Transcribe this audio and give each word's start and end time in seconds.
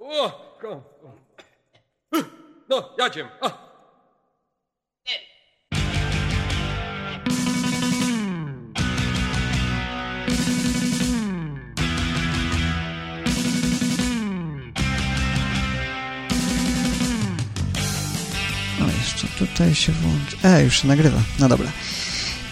O, 0.00 0.30
ko- 0.60 0.82
No. 2.68 2.90
A. 3.40 3.50
No 18.80 18.86
jeszcze 18.98 19.26
tutaj 19.38 19.74
się 19.74 19.92
włączy. 19.92 20.36
E, 20.44 20.62
już 20.64 20.82
się 20.82 20.88
nagrywa. 20.88 21.20
No 21.38 21.48
dobra. 21.48 21.68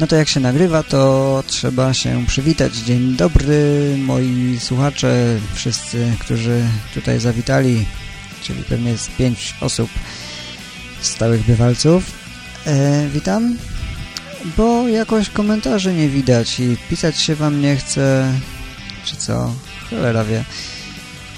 No 0.02 0.08
to 0.08 0.16
jak 0.16 0.28
się 0.28 0.40
nagrywa, 0.40 0.82
to 0.82 1.44
trzeba 1.46 1.94
się 1.94 2.26
przywitać. 2.26 2.76
Dzień 2.76 3.16
dobry, 3.16 3.94
moi 3.98 4.58
słuchacze, 4.60 5.38
wszyscy, 5.54 6.12
którzy 6.18 6.62
tutaj 6.94 7.20
zawitali, 7.20 7.86
czyli 8.42 8.64
pewnie 8.64 8.90
jest 8.90 9.16
pięć 9.16 9.54
osób 9.60 9.90
stałych 11.00 11.46
bywalców. 11.46 12.12
E, 12.66 13.08
witam, 13.08 13.56
bo 14.56 14.88
jakoś 14.88 15.30
komentarzy 15.30 15.94
nie 15.94 16.08
widać 16.08 16.60
i 16.60 16.76
pisać 16.90 17.20
się 17.20 17.34
wam 17.34 17.60
nie 17.60 17.76
chce, 17.76 18.32
czy 19.04 19.16
co? 19.16 19.54
Cholera 19.90 20.24
wie. 20.24 20.44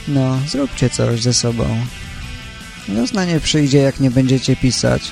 No, 0.09 0.39
zróbcie 0.49 0.91
coś 0.91 1.23
ze 1.23 1.35
sobą. 1.35 1.67
Wiosna 2.89 3.25
nie 3.25 3.41
przyjdzie, 3.41 3.79
jak 3.79 4.01
nie 4.01 4.11
będziecie 4.11 4.57
pisać. 4.57 5.03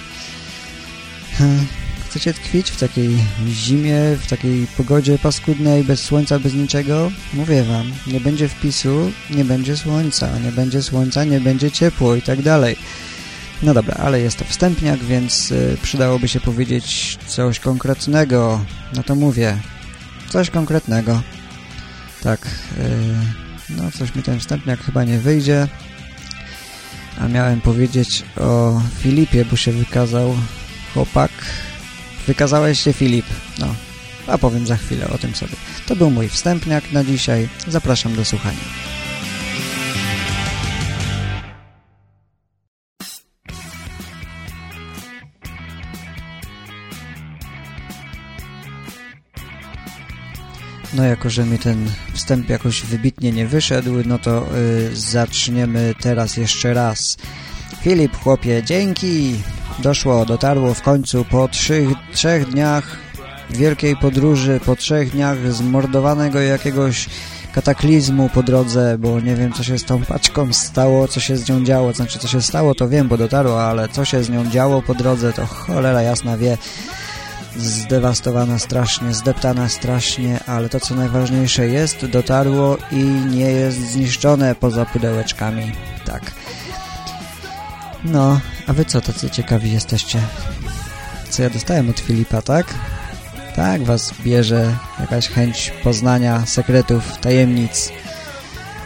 Chcecie 2.12 2.34
tkwić 2.34 2.70
w 2.70 2.80
takiej 2.80 3.18
zimie, 3.48 3.96
w 4.20 4.26
takiej 4.26 4.66
pogodzie 4.66 5.18
paskudnej, 5.18 5.84
bez 5.84 6.00
słońca, 6.00 6.38
bez 6.38 6.54
niczego? 6.54 7.10
Mówię 7.34 7.62
wam, 7.62 7.92
nie 8.06 8.20
będzie 8.20 8.48
wpisu, 8.48 9.12
nie 9.30 9.44
będzie 9.44 9.76
słońca, 9.76 10.38
nie 10.38 10.52
będzie 10.52 10.82
słońca, 10.82 11.24
nie 11.24 11.40
będzie 11.40 11.70
ciepło 11.70 12.16
i 12.16 12.22
tak 12.22 12.42
dalej. 12.42 12.76
No 13.62 13.74
dobra, 13.74 13.94
ale 13.94 14.20
jest 14.20 14.36
to 14.36 14.44
wstępniak, 14.44 15.00
więc 15.00 15.50
y, 15.50 15.76
przydałoby 15.82 16.28
się 16.28 16.40
powiedzieć 16.40 17.18
coś 17.26 17.60
konkretnego. 17.60 18.64
No 18.96 19.02
to 19.02 19.14
mówię, 19.14 19.56
coś 20.28 20.50
konkretnego. 20.50 21.22
Tak, 22.22 22.46
y, 22.46 23.76
no 23.76 23.90
coś 23.90 24.14
mi 24.14 24.22
ten 24.22 24.40
wstępniak 24.40 24.80
chyba 24.80 25.04
nie 25.04 25.18
wyjdzie. 25.18 25.68
A 27.20 27.28
miałem 27.28 27.60
powiedzieć 27.60 28.22
o 28.36 28.80
Filipie, 28.98 29.44
bo 29.44 29.56
się 29.56 29.72
wykazał 29.72 30.34
chłopak. 30.94 31.31
Wykazałeś 32.26 32.80
się, 32.80 32.92
Filip. 32.92 33.26
No, 33.58 33.74
a 34.26 34.38
powiem 34.38 34.66
za 34.66 34.76
chwilę 34.76 35.08
o 35.08 35.18
tym 35.18 35.34
sobie. 35.34 35.52
To 35.86 35.96
był 35.96 36.10
mój 36.10 36.28
wstępniak 36.28 36.92
na 36.92 37.04
dzisiaj. 37.04 37.48
Zapraszam 37.68 38.16
do 38.16 38.24
słuchania. 38.24 38.92
No 50.94 51.04
jako, 51.04 51.30
że 51.30 51.44
mi 51.44 51.58
ten 51.58 51.90
wstęp 52.12 52.48
jakoś 52.48 52.82
wybitnie 52.82 53.32
nie 53.32 53.46
wyszedł, 53.46 53.92
no 54.04 54.18
to 54.18 54.46
y, 54.56 54.96
zaczniemy 54.96 55.94
teraz 56.00 56.36
jeszcze 56.36 56.74
raz. 56.74 57.16
Filip, 57.82 58.16
chłopie, 58.16 58.62
dzięki! 58.62 59.34
Doszło, 59.78 60.26
dotarło 60.26 60.74
w 60.74 60.82
końcu 60.82 61.24
po 61.24 61.48
trzech, 61.48 61.88
trzech 62.12 62.50
dniach 62.50 62.96
wielkiej 63.50 63.96
podróży, 63.96 64.60
po 64.66 64.76
trzech 64.76 65.10
dniach 65.10 65.52
zmordowanego 65.52 66.40
jakiegoś 66.40 67.08
kataklizmu 67.54 68.28
po 68.28 68.42
drodze, 68.42 68.96
bo 68.98 69.20
nie 69.20 69.36
wiem, 69.36 69.52
co 69.52 69.62
się 69.62 69.78
z 69.78 69.84
tą 69.84 70.04
paczką 70.04 70.52
stało, 70.52 71.08
co 71.08 71.20
się 71.20 71.36
z 71.36 71.48
nią 71.48 71.64
działo. 71.64 71.92
Znaczy, 71.92 72.18
co 72.18 72.28
się 72.28 72.42
stało, 72.42 72.74
to 72.74 72.88
wiem, 72.88 73.08
bo 73.08 73.16
dotarło, 73.16 73.64
ale 73.64 73.88
co 73.88 74.04
się 74.04 74.24
z 74.24 74.30
nią 74.30 74.50
działo 74.50 74.82
po 74.82 74.94
drodze, 74.94 75.32
to 75.32 75.46
cholera 75.46 76.02
jasna 76.02 76.36
wie 76.36 76.58
zdewastowana 77.56 78.58
strasznie, 78.58 79.14
zdeptana 79.14 79.68
strasznie, 79.68 80.40
ale 80.46 80.68
to 80.68 80.80
co 80.80 80.94
najważniejsze 80.94 81.68
jest, 81.68 82.06
dotarło 82.06 82.78
i 82.90 83.04
nie 83.30 83.50
jest 83.50 83.90
zniszczone 83.90 84.54
poza 84.54 84.84
pudełeczkami. 84.84 85.72
Tak. 86.04 86.32
No, 88.04 88.40
a 88.66 88.72
wy 88.72 88.84
co 88.84 89.00
tacy 89.00 89.30
ciekawi 89.30 89.72
jesteście? 89.72 90.20
Co 91.30 91.42
ja 91.42 91.50
dostałem 91.50 91.90
od 91.90 92.00
Filipa, 92.00 92.42
tak? 92.42 92.74
Tak, 93.56 93.82
was 93.82 94.14
bierze 94.24 94.76
jakaś 95.00 95.28
chęć 95.28 95.72
poznania 95.84 96.46
sekretów, 96.46 97.18
tajemnic. 97.18 97.92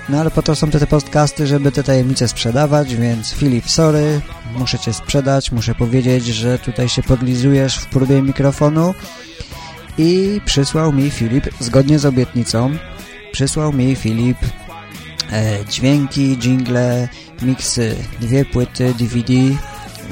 No 0.09 0.21
ale 0.21 0.31
po 0.31 0.43
to 0.43 0.57
są 0.57 0.71
te, 0.71 0.79
te 0.81 0.87
podcasty, 0.87 1.47
żeby 1.47 1.73
te 1.73 1.83
tajemnice 1.83 2.29
sprzedawać, 2.29 2.97
więc 2.97 3.33
Filip, 3.33 3.71
sorry, 3.71 4.21
muszę 4.59 4.79
cię 4.79 4.93
sprzedać, 4.93 5.53
muszę 5.53 5.75
powiedzieć, 5.75 6.27
że 6.27 6.59
tutaj 6.59 6.89
się 6.89 7.03
podlizujesz 7.03 7.79
w 7.79 7.87
próbie 7.87 8.23
mikrofonu 8.23 8.95
i 9.99 10.41
przysłał 10.45 10.93
mi 10.93 11.11
Filip, 11.11 11.49
zgodnie 11.61 11.99
z 11.99 12.07
obietnicą, 12.07 12.77
przysłał 13.33 13.73
mi 13.73 13.97
Filip 13.97 14.39
dźwięki, 15.69 16.37
jingle, 16.37 17.09
miksy, 17.43 17.97
dwie 18.21 18.45
płyty 18.45 18.95
DVD 18.99 19.33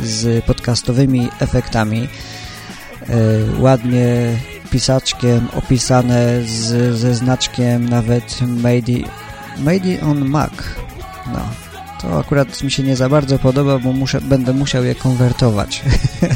z 0.03 0.45
podcastowymi 0.45 1.29
efektami, 1.41 2.09
e, 3.09 3.17
ładnie 3.61 4.39
pisaczkiem 4.71 5.49
opisane 5.57 6.43
z, 6.47 6.97
ze 6.99 7.15
znaczkiem 7.15 7.89
nawet 7.89 8.41
made, 8.41 9.09
made 9.59 10.01
on 10.03 10.25
Mac. 10.25 10.53
No, 11.33 11.41
to 12.01 12.19
akurat 12.19 12.63
mi 12.63 12.71
się 12.71 12.83
nie 12.83 12.97
za 12.97 13.09
bardzo 13.09 13.39
podoba, 13.39 13.79
bo 13.79 13.93
muszę, 13.93 14.21
będę 14.21 14.53
musiał 14.53 14.85
je 14.85 14.95
konwertować. 14.95 15.83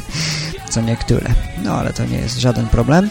Co 0.71 0.81
niektóre. 0.81 1.31
No, 1.65 1.75
ale 1.75 1.93
to 1.93 2.05
nie 2.05 2.19
jest 2.19 2.39
żaden 2.39 2.69
problem. 2.69 3.11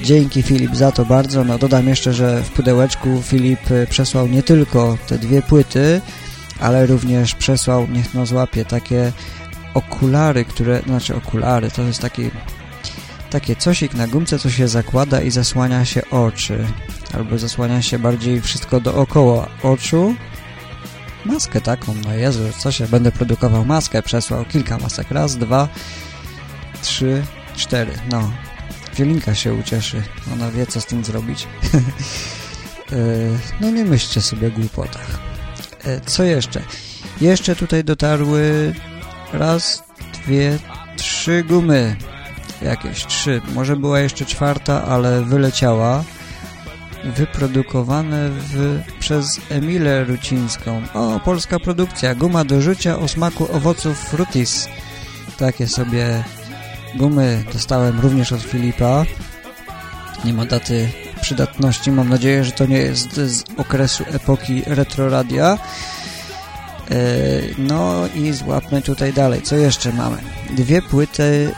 Dzięki 0.00 0.42
Filip 0.42 0.76
za 0.76 0.92
to 0.92 1.04
bardzo. 1.04 1.44
No 1.44 1.58
dodam 1.58 1.88
jeszcze, 1.88 2.12
że 2.12 2.42
w 2.42 2.50
pudełeczku 2.50 3.22
Filip 3.22 3.70
y, 3.70 3.86
przesłał 3.90 4.26
nie 4.26 4.42
tylko 4.42 4.98
te 5.06 5.18
dwie 5.18 5.42
płyty, 5.42 6.00
ale 6.60 6.86
również 6.86 7.34
przesłał, 7.34 7.86
niech 7.88 8.14
no 8.14 8.26
złapie, 8.26 8.64
takie 8.64 9.12
okulary, 9.74 10.44
które, 10.44 10.82
znaczy 10.86 11.16
okulary, 11.16 11.70
to 11.70 11.82
jest 11.82 12.00
taki 12.00 12.30
takie 13.30 13.56
cosik 13.56 13.94
na 13.94 14.06
gumce, 14.06 14.38
co 14.38 14.50
się 14.50 14.68
zakłada 14.68 15.20
i 15.20 15.30
zasłania 15.30 15.84
się 15.84 16.10
oczy. 16.10 16.66
Albo 17.14 17.38
zasłania 17.38 17.82
się 17.82 17.98
bardziej 17.98 18.40
wszystko 18.40 18.80
dookoła 18.80 19.48
oczu. 19.62 20.14
Maskę 21.24 21.60
taką, 21.60 21.94
no 22.04 22.14
Jezu, 22.14 22.42
co 22.58 22.72
się, 22.72 22.86
będę 22.86 23.12
produkował 23.12 23.64
maskę, 23.64 24.02
przesłał 24.02 24.44
kilka 24.44 24.78
masek, 24.78 25.10
raz, 25.10 25.36
dwa, 25.36 25.68
trzy, 26.82 27.22
cztery, 27.56 27.92
no. 28.10 28.32
Wiolinka 28.94 29.34
się 29.34 29.54
ucieszy, 29.54 30.02
ona 30.32 30.50
wie, 30.50 30.66
co 30.66 30.80
z 30.80 30.86
tym 30.86 31.04
zrobić. 31.04 31.46
no 33.60 33.70
nie 33.70 33.84
myślcie 33.84 34.20
sobie 34.22 34.48
o 34.48 34.50
głupotach. 34.50 35.18
Co 36.06 36.22
jeszcze? 36.22 36.62
Jeszcze 37.20 37.56
tutaj 37.56 37.84
dotarły 37.84 38.74
raz, 39.32 39.82
dwie, 40.12 40.58
trzy 40.96 41.44
gumy. 41.48 41.96
Jakieś 42.62 43.06
trzy, 43.06 43.40
może 43.54 43.76
była 43.76 44.00
jeszcze 44.00 44.24
czwarta, 44.24 44.84
ale 44.84 45.22
wyleciała. 45.22 46.04
Wyprodukowane 47.04 48.30
w, 48.30 48.82
przez 48.98 49.40
Emilę 49.50 50.04
Rucińską. 50.04 50.82
O, 50.94 51.20
polska 51.20 51.60
produkcja, 51.60 52.14
guma 52.14 52.44
do 52.44 52.62
rzucia 52.62 52.98
o 52.98 53.08
smaku 53.08 53.56
owoców 53.56 53.98
frutis. 53.98 54.68
Takie 55.38 55.66
sobie 55.66 56.24
gumy 56.96 57.44
dostałem 57.52 58.00
również 58.00 58.32
od 58.32 58.42
Filipa 58.42 59.04
nie 60.24 60.32
ma 60.32 60.46
daty 60.46 60.88
przydatności, 61.20 61.90
mam 61.90 62.08
nadzieję, 62.08 62.44
że 62.44 62.52
to 62.52 62.66
nie 62.66 62.78
jest 62.78 63.14
z 63.14 63.44
okresu 63.56 64.04
epoki 64.12 64.62
retroradia 64.66 65.58
no 67.58 68.08
i 68.14 68.32
złapmy 68.32 68.82
tutaj 68.82 69.12
dalej, 69.12 69.42
co 69.42 69.56
jeszcze 69.56 69.92
mamy? 69.92 70.16
Dwie 70.50 70.82
płyty 70.82 71.50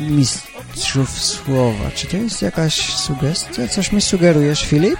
mistrzów 0.00 1.20
słowa. 1.20 1.90
Czy 1.94 2.06
to 2.06 2.16
jest 2.16 2.42
jakaś 2.42 2.94
sugestia? 2.94 3.68
Coś 3.68 3.92
mi 3.92 4.00
sugerujesz, 4.00 4.62
Filip? 4.66 4.98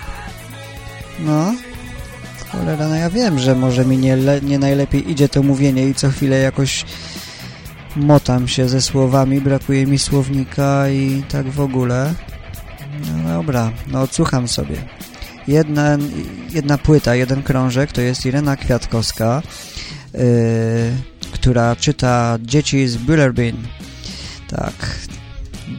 No. 1.20 1.54
Cholera, 2.52 2.88
no 2.88 2.94
ja 2.94 3.10
wiem, 3.10 3.38
że 3.38 3.54
może 3.54 3.84
mi 3.84 3.98
nie, 3.98 4.16
nie 4.42 4.58
najlepiej 4.58 5.10
idzie 5.10 5.28
to 5.28 5.42
mówienie 5.42 5.88
i 5.88 5.94
co 5.94 6.10
chwilę 6.10 6.38
jakoś 6.38 6.84
motam 7.96 8.48
się 8.48 8.68
ze 8.68 8.82
słowami, 8.82 9.40
brakuje 9.40 9.86
mi 9.86 9.98
słownika 9.98 10.88
i 10.88 11.22
tak 11.28 11.50
w 11.50 11.60
ogóle. 11.60 12.14
No 13.16 13.28
dobra, 13.28 13.72
no 13.86 14.00
odsłucham 14.00 14.48
sobie. 14.48 14.76
Jedna, 15.48 15.98
jedna 16.50 16.78
płyta, 16.78 17.14
jeden 17.14 17.42
krążek 17.42 17.92
to 17.92 18.00
jest 18.00 18.26
Irena 18.26 18.56
Kwiatkowska, 18.56 19.42
yy, 20.14 20.20
która 21.32 21.76
czyta 21.76 22.38
Dzieci 22.42 22.88
z 22.88 22.96
Bullerbyn 22.96 23.56
tak, 24.56 24.96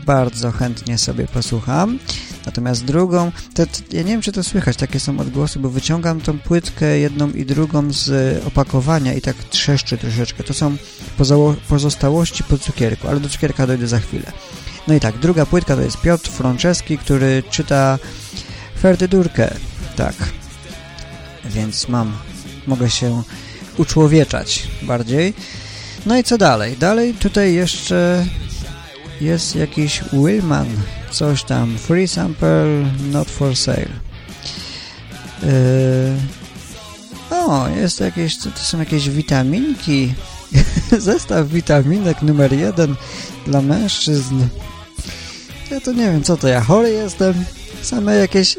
bardzo 0.05 0.51
chętnie 0.51 0.97
sobie 0.97 1.27
posłucham. 1.27 1.99
Natomiast 2.45 2.85
drugą, 2.85 3.31
to, 3.53 3.63
ja 3.91 4.01
nie 4.01 4.11
wiem, 4.11 4.21
czy 4.21 4.31
to 4.31 4.43
słychać, 4.43 4.77
takie 4.77 4.99
są 4.99 5.19
odgłosy, 5.19 5.59
bo 5.59 5.69
wyciągam 5.69 6.21
tą 6.21 6.39
płytkę 6.39 6.99
jedną 6.99 7.31
i 7.31 7.45
drugą 7.45 7.91
z 7.91 8.43
opakowania 8.47 9.13
i 9.13 9.21
tak 9.21 9.35
trzeszczy 9.49 9.97
troszeczkę. 9.97 10.43
To 10.43 10.53
są 10.53 10.75
pozostałości 11.67 12.43
po 12.43 12.57
cukierku, 12.57 13.07
ale 13.07 13.19
do 13.19 13.29
cukierka 13.29 13.67
dojdę 13.67 13.87
za 13.87 13.99
chwilę. 13.99 14.31
No 14.87 14.93
i 14.93 14.99
tak, 14.99 15.17
druga 15.17 15.45
płytka 15.45 15.75
to 15.75 15.81
jest 15.81 16.01
Piotr 16.01 16.29
Franceski, 16.29 16.97
który 16.97 17.43
czyta 17.49 17.99
Ferdydurkę. 18.81 19.53
Tak. 19.95 20.15
Więc 21.45 21.87
mam, 21.87 22.17
mogę 22.67 22.89
się 22.89 23.23
uczłowieczać 23.77 24.67
bardziej. 24.81 25.33
No 26.05 26.17
i 26.17 26.23
co 26.23 26.37
dalej? 26.37 26.77
Dalej 26.77 27.13
tutaj 27.13 27.53
jeszcze 27.53 28.25
jest 29.21 29.55
jakiś 29.55 30.03
Willman, 30.13 30.67
coś 31.13 31.43
tam, 31.43 31.77
free 31.77 32.07
sample, 32.07 32.85
not 33.11 33.29
for 33.29 33.55
sale. 33.55 33.87
Yy... 35.43 36.43
O, 37.29 37.69
jest 37.69 37.99
jakieś, 37.99 38.37
to 38.37 38.49
są 38.55 38.79
jakieś 38.79 39.09
witaminki, 39.09 40.13
zestaw 40.97 41.47
witaminek 41.47 42.21
numer 42.21 42.53
jeden 42.53 42.95
dla 43.45 43.61
mężczyzn. 43.61 44.47
Ja 45.71 45.81
to 45.81 45.91
nie 45.91 46.11
wiem, 46.11 46.23
co 46.23 46.37
to 46.37 46.47
ja, 46.47 46.61
chory 46.61 46.89
jestem? 46.89 47.45
Same 47.81 48.15
jakieś... 48.15 48.57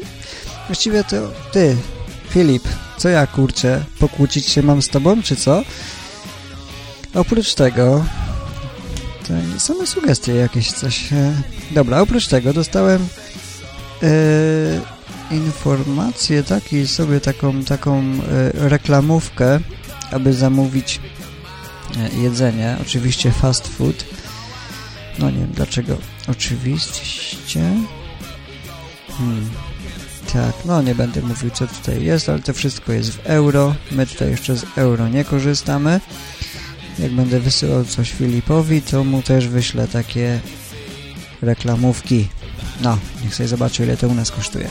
Właściwie 0.67 1.03
to 1.03 1.15
ty, 1.51 1.75
Filip, 2.29 2.63
co 2.97 3.09
ja, 3.09 3.27
kurczę, 3.27 3.83
pokłócić 3.99 4.45
się 4.45 4.63
mam 4.63 4.81
z 4.81 4.87
tobą, 4.87 5.23
czy 5.23 5.35
co? 5.35 5.63
Oprócz 7.13 7.53
tego... 7.53 8.05
To 9.27 9.59
same 9.59 9.87
sugestie 9.87 10.35
jakieś 10.35 10.71
coś... 10.71 11.13
E, 11.13 11.41
dobra, 11.71 12.01
oprócz 12.01 12.27
tego 12.27 12.53
dostałem... 12.53 13.07
E, 14.03 14.95
informację, 15.31 16.43
tak, 16.43 16.73
i 16.73 16.87
sobie 16.87 17.19
taką, 17.19 17.63
taką 17.63 17.99
e, 17.99 18.19
reklamówkę, 18.69 19.59
aby 20.11 20.33
zamówić 20.33 20.99
jedzenie, 22.21 22.77
oczywiście 22.81 23.31
fast 23.31 23.67
food. 23.67 24.05
No 25.19 25.29
nie 25.29 25.37
wiem 25.37 25.51
dlaczego. 25.51 25.97
Oczywiście. 26.27 27.61
Hmm. 29.17 29.49
Tak, 30.33 30.65
no 30.65 30.81
nie 30.81 30.95
będę 30.95 31.21
mówił 31.21 31.49
co 31.49 31.67
tutaj 31.67 32.03
jest, 32.03 32.29
ale 32.29 32.39
to 32.39 32.53
wszystko 32.53 32.93
jest 32.93 33.11
w 33.11 33.25
euro. 33.25 33.75
My 33.91 34.07
tutaj 34.07 34.29
jeszcze 34.29 34.55
z 34.55 34.65
euro 34.75 35.07
nie 35.07 35.23
korzystamy. 35.23 35.99
Jak 36.99 37.11
będę 37.11 37.39
wysyłał 37.39 37.85
coś 37.85 38.11
Filipowi, 38.11 38.81
to 38.81 39.03
mu 39.03 39.21
też 39.21 39.47
wyślę 39.47 39.87
takie 39.87 40.39
reklamówki. 41.41 42.27
No, 42.81 42.97
niech 43.23 43.35
sobie 43.35 43.47
zobaczy 43.47 43.83
ile 43.83 43.97
to 43.97 44.07
u 44.07 44.13
nas 44.13 44.31
kosztuje. 44.31 44.69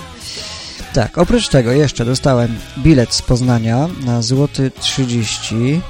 Tak, 0.95 1.19
oprócz 1.19 1.49
tego 1.49 1.73
jeszcze 1.73 2.05
dostałem 2.05 2.57
bilet 2.79 3.15
z 3.15 3.23
Poznania 3.23 3.89
na 4.05 4.23
złoty 4.23 4.71
30 4.81 5.81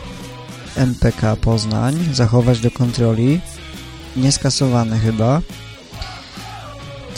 MPK 0.77 1.37
Poznań, 1.37 2.09
zachować 2.13 2.61
do 2.61 2.71
kontroli. 2.71 3.41
Nieskasowany 4.17 4.99
chyba. 4.99 5.41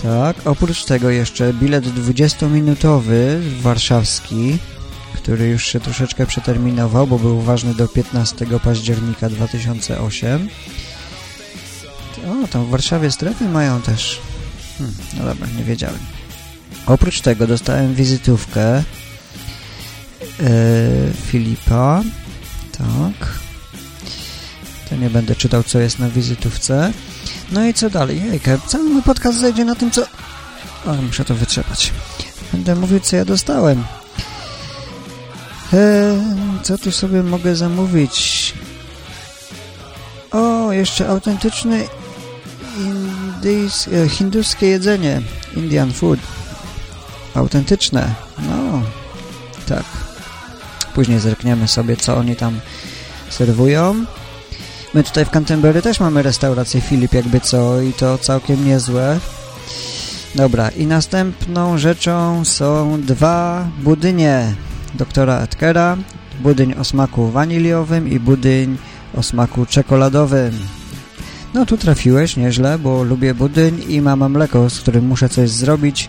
Tak, 0.03 0.37
oprócz 0.45 0.85
tego 0.85 1.11
jeszcze 1.11 1.53
bilet 1.53 1.85
20-minutowy 1.85 3.41
warszawski, 3.61 4.59
który 5.15 5.49
już 5.49 5.67
się 5.67 5.81
troszeczkę 5.81 6.27
przeterminował, 6.27 7.07
bo 7.07 7.19
był 7.19 7.41
ważny 7.41 7.75
do 7.75 7.89
15 7.89 8.47
października 8.65 9.29
2008. 9.29 10.49
O, 12.27 12.49
tam 12.49 12.65
w 12.65 12.71
Warszawie 12.71 13.11
strefy 13.11 13.49
mają 13.49 13.83
też. 13.83 14.21
Hmm, 14.79 14.97
no 15.19 15.25
dobra, 15.25 15.47
nie 15.59 15.65
wiedziałem. 15.65 15.99
Oprócz 16.87 17.21
tego 17.21 17.47
dostałem 17.47 17.95
wizytówkę 17.95 18.83
yy, 20.41 20.47
Filipa. 21.27 22.03
Tak. 22.73 23.39
To 24.89 24.97
nie 24.97 25.11
będę 25.11 25.37
czytał, 25.37 25.63
co 25.63 25.79
jest 25.79 25.99
na 25.99 26.11
wizytówce. 26.11 26.93
No 27.53 27.67
i 27.67 27.75
co 27.75 27.91
dalej? 27.91 28.23
Jejka, 28.23 28.59
cały 28.59 28.85
mój 28.85 29.03
podcast 29.03 29.39
zajdzie 29.39 29.65
na 29.65 29.75
tym, 29.75 29.91
co... 29.91 30.03
O, 30.87 30.95
muszę 31.07 31.25
to 31.25 31.35
wytrzepać. 31.35 31.93
Będę 32.53 32.75
mówił, 32.75 33.01
co 33.01 33.17
ja 33.17 33.25
dostałem. 33.25 33.85
Eee, 35.73 36.19
co 36.63 36.79
tu 36.79 36.93
sobie 36.93 37.23
mogę 37.23 37.57
zamówić? 37.57 38.55
O, 40.31 40.73
jeszcze 40.73 41.09
autentyczne 41.09 41.77
e, 43.93 44.09
hinduskie 44.09 44.67
jedzenie. 44.67 45.23
Indian 45.57 45.93
food. 45.93 46.21
Autentyczne. 47.35 48.15
No, 48.39 48.83
tak. 49.67 49.85
Później 50.95 51.21
zerkniemy 51.21 51.69
sobie, 51.69 51.97
co 51.97 52.17
oni 52.17 52.37
tam 52.37 52.61
serwują. 53.31 54.05
My 54.95 55.05
tutaj 55.05 55.25
w 55.25 55.31
Canterbury 55.31 55.83
też 55.83 56.01
mamy 56.01 56.23
restaurację 56.23 56.81
Filip 56.81 57.15
jakby 57.15 57.41
co 57.41 57.81
i 57.81 57.93
to 57.93 58.19
całkiem 58.19 58.67
niezłe. 58.67 59.21
Dobra, 60.35 60.69
i 60.69 60.87
następną 60.87 61.79
rzeczą 61.79 62.45
są 62.45 63.01
dwa 63.03 63.69
budynie 63.79 64.55
doktora 64.97 65.41
Edkera. 65.41 65.97
Budyń 66.41 66.75
o 66.75 66.85
smaku 66.85 67.31
waniliowym 67.31 68.09
i 68.09 68.21
budyń 68.21 68.77
o 69.15 69.23
smaku 69.23 69.67
czekoladowym. 69.67 70.53
No 71.55 71.67
tu 71.67 71.79
trafiłeś 71.79 72.37
nieźle, 72.37 72.79
bo 72.79 73.03
lubię 73.03 73.35
budyń 73.35 73.85
i 73.89 74.01
mam 74.01 74.33
mleko, 74.33 74.71
z 74.71 74.81
którym 74.81 75.07
muszę 75.07 75.29
coś 75.29 75.51
zrobić, 75.51 76.09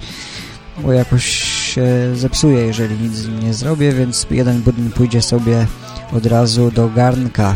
bo 0.83 0.93
jakoś 0.93 1.25
się 1.73 1.85
zepsuje, 2.15 2.59
jeżeli 2.59 2.99
nic 2.99 3.13
z 3.13 3.27
nim 3.27 3.39
nie 3.39 3.53
zrobię, 3.53 3.91
więc 3.91 4.27
jeden 4.31 4.61
budyń 4.61 4.89
pójdzie 4.89 5.21
sobie 5.21 5.67
od 6.13 6.25
razu 6.25 6.71
do 6.71 6.89
garnka. 6.89 7.55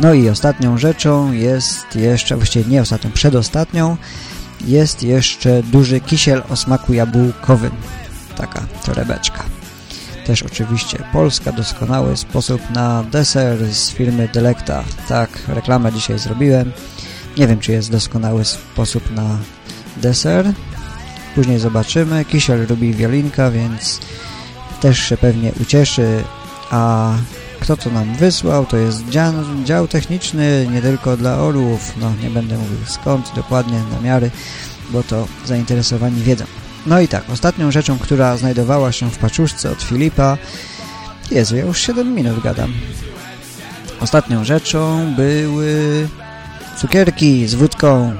No 0.00 0.14
i 0.14 0.28
ostatnią 0.28 0.78
rzeczą 0.78 1.32
jest 1.32 1.96
jeszcze, 1.96 2.36
właściwie 2.36 2.70
nie 2.70 2.82
ostatnią, 2.82 3.10
przedostatnią, 3.10 3.96
jest 4.64 5.02
jeszcze 5.02 5.62
duży 5.62 6.00
kisiel 6.00 6.42
o 6.48 6.56
smaku 6.56 6.94
jabłkowym. 6.94 7.72
Taka 8.36 8.62
torebeczka. 8.84 9.51
Też 10.26 10.42
oczywiście 10.42 11.04
Polska, 11.12 11.52
doskonały 11.52 12.16
sposób 12.16 12.70
na 12.70 13.02
deser 13.02 13.74
z 13.74 13.90
firmy 13.90 14.28
Delecta. 14.32 14.84
Tak, 15.08 15.30
reklamę 15.48 15.92
dzisiaj 15.92 16.18
zrobiłem. 16.18 16.72
Nie 17.38 17.46
wiem, 17.46 17.60
czy 17.60 17.72
jest 17.72 17.90
doskonały 17.90 18.44
sposób 18.44 19.10
na 19.10 19.38
deser. 19.96 20.52
Później 21.34 21.58
zobaczymy. 21.58 22.24
Kisiel 22.24 22.66
lubi 22.68 22.94
wiolinka, 22.94 23.50
więc 23.50 24.00
też 24.80 24.98
się 24.98 25.16
pewnie 25.16 25.52
ucieszy. 25.60 26.24
A 26.70 27.12
kto 27.60 27.76
to 27.76 27.90
nam 27.90 28.14
wysłał, 28.14 28.66
to 28.66 28.76
jest 28.76 29.08
dział, 29.08 29.32
dział 29.64 29.88
techniczny 29.88 30.68
nie 30.72 30.82
tylko 30.82 31.16
dla 31.16 31.38
orłów, 31.38 31.92
no 32.00 32.12
nie 32.22 32.30
będę 32.30 32.58
mówił 32.58 32.78
skąd 32.86 33.32
dokładnie, 33.36 33.80
namiary, 33.92 34.30
bo 34.90 35.02
to 35.02 35.28
zainteresowani 35.44 36.22
wiedzą. 36.22 36.44
No 36.86 37.00
i 37.00 37.08
tak, 37.08 37.30
ostatnią 37.30 37.70
rzeczą, 37.70 37.98
która 37.98 38.36
znajdowała 38.36 38.92
się 38.92 39.10
w 39.10 39.18
paczuszce 39.18 39.70
od 39.70 39.82
Filipa, 39.82 40.38
Jezu, 41.30 41.56
ja 41.56 41.64
już 41.64 41.80
7 41.80 42.14
minut 42.14 42.42
gadam. 42.42 42.72
Ostatnią 44.00 44.44
rzeczą 44.44 45.14
były 45.16 46.08
cukierki 46.76 47.48
z 47.48 47.54
wódką. 47.54 48.12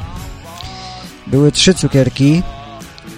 Były 1.27 1.53
trzy 1.53 1.75
cukierki. 1.75 2.43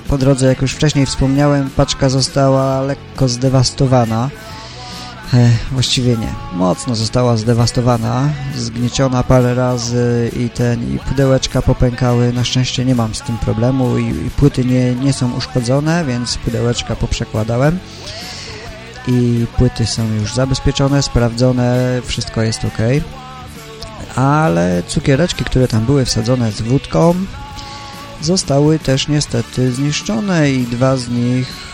Po 0.09 0.19
drodze, 0.19 0.47
jak 0.47 0.63
już 0.63 0.73
wcześniej 0.73 1.07
wspomniałem, 1.07 1.71
paczka 1.71 2.09
została 2.09 2.81
lekko 2.81 3.29
zdewastowana. 3.29 4.31
E, 5.35 5.51
właściwie 5.73 6.17
nie. 6.17 6.35
Mocno 6.53 6.95
została 6.95 7.37
zdewastowana, 7.37 8.29
zgnieciona 8.57 9.23
parę 9.23 9.55
razy 9.55 10.31
i 10.37 10.51
ten 10.51 10.95
i 10.95 10.99
pudełeczka 10.99 11.63
popękały. 11.63 12.33
Na 12.33 12.45
szczęście 12.45 12.85
nie 12.85 12.95
mam 12.95 13.15
z 13.15 13.21
tym 13.21 13.39
problemu 13.39 13.99
i, 13.99 14.09
i 14.27 14.31
płyty 14.31 14.65
nie, 14.65 14.95
nie 14.95 15.13
są 15.13 15.33
uszkodzone, 15.33 16.05
więc 16.05 16.39
pudełeczka 16.39 16.97
poprzekładałem 16.97 17.79
i 19.09 19.47
płyty 19.57 19.87
są 19.87 20.15
już 20.21 20.35
zabezpieczone, 20.35 21.03
sprawdzone, 21.03 22.01
wszystko 22.05 22.43
jest 22.43 22.65
ok. 22.65 22.79
Ale 24.17 24.83
cukiereczki, 24.87 25.45
które 25.45 25.69
tam 25.69 25.85
były 25.85 26.05
wsadzone 26.05 26.53
z 26.53 26.61
wódką 26.61 27.15
zostały 28.21 28.79
też 28.79 29.09
niestety 29.09 29.73
zniszczone 29.73 30.51
i 30.51 30.67
dwa 30.67 30.97
z 30.97 31.09
nich 31.09 31.74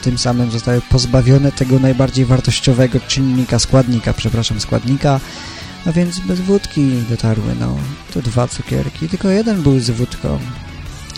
tym 0.00 0.18
samym 0.18 0.50
zostały 0.50 0.80
pozbawione 0.80 1.52
tego 1.52 1.78
najbardziej 1.78 2.24
wartościowego 2.24 3.00
czynnika, 3.00 3.58
składnika, 3.58 4.12
przepraszam, 4.12 4.60
składnika, 4.60 5.20
a 5.86 5.92
więc 5.92 6.20
bez 6.20 6.40
wódki 6.40 6.90
dotarły, 7.10 7.54
no, 7.60 7.76
to 8.14 8.22
dwa 8.22 8.48
cukierki, 8.48 9.08
tylko 9.08 9.28
jeden 9.28 9.62
był 9.62 9.80
z 9.80 9.90
wódką. 9.90 10.38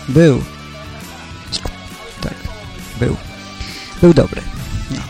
Był. 0.09 0.43
Tak, 2.21 2.33
był. 2.99 3.15
Był 4.01 4.13
dobry. 4.13 4.41
No. 4.91 5.01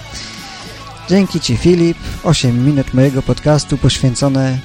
Dzięki 1.10 1.40
Ci, 1.40 1.58
Filip. 1.58 1.98
8 2.24 2.66
minut 2.66 2.94
mojego 2.94 3.22
podcastu 3.22 3.78
poświęcone, 3.78 4.60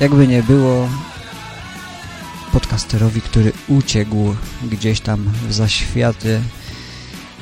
jakby 0.00 0.28
nie 0.28 0.42
było, 0.42 0.88
podcasterowi, 2.52 3.20
który 3.20 3.52
uciekł 3.68 4.34
gdzieś 4.70 5.00
tam 5.00 5.32
w 5.48 5.52
zaświaty, 5.52 6.40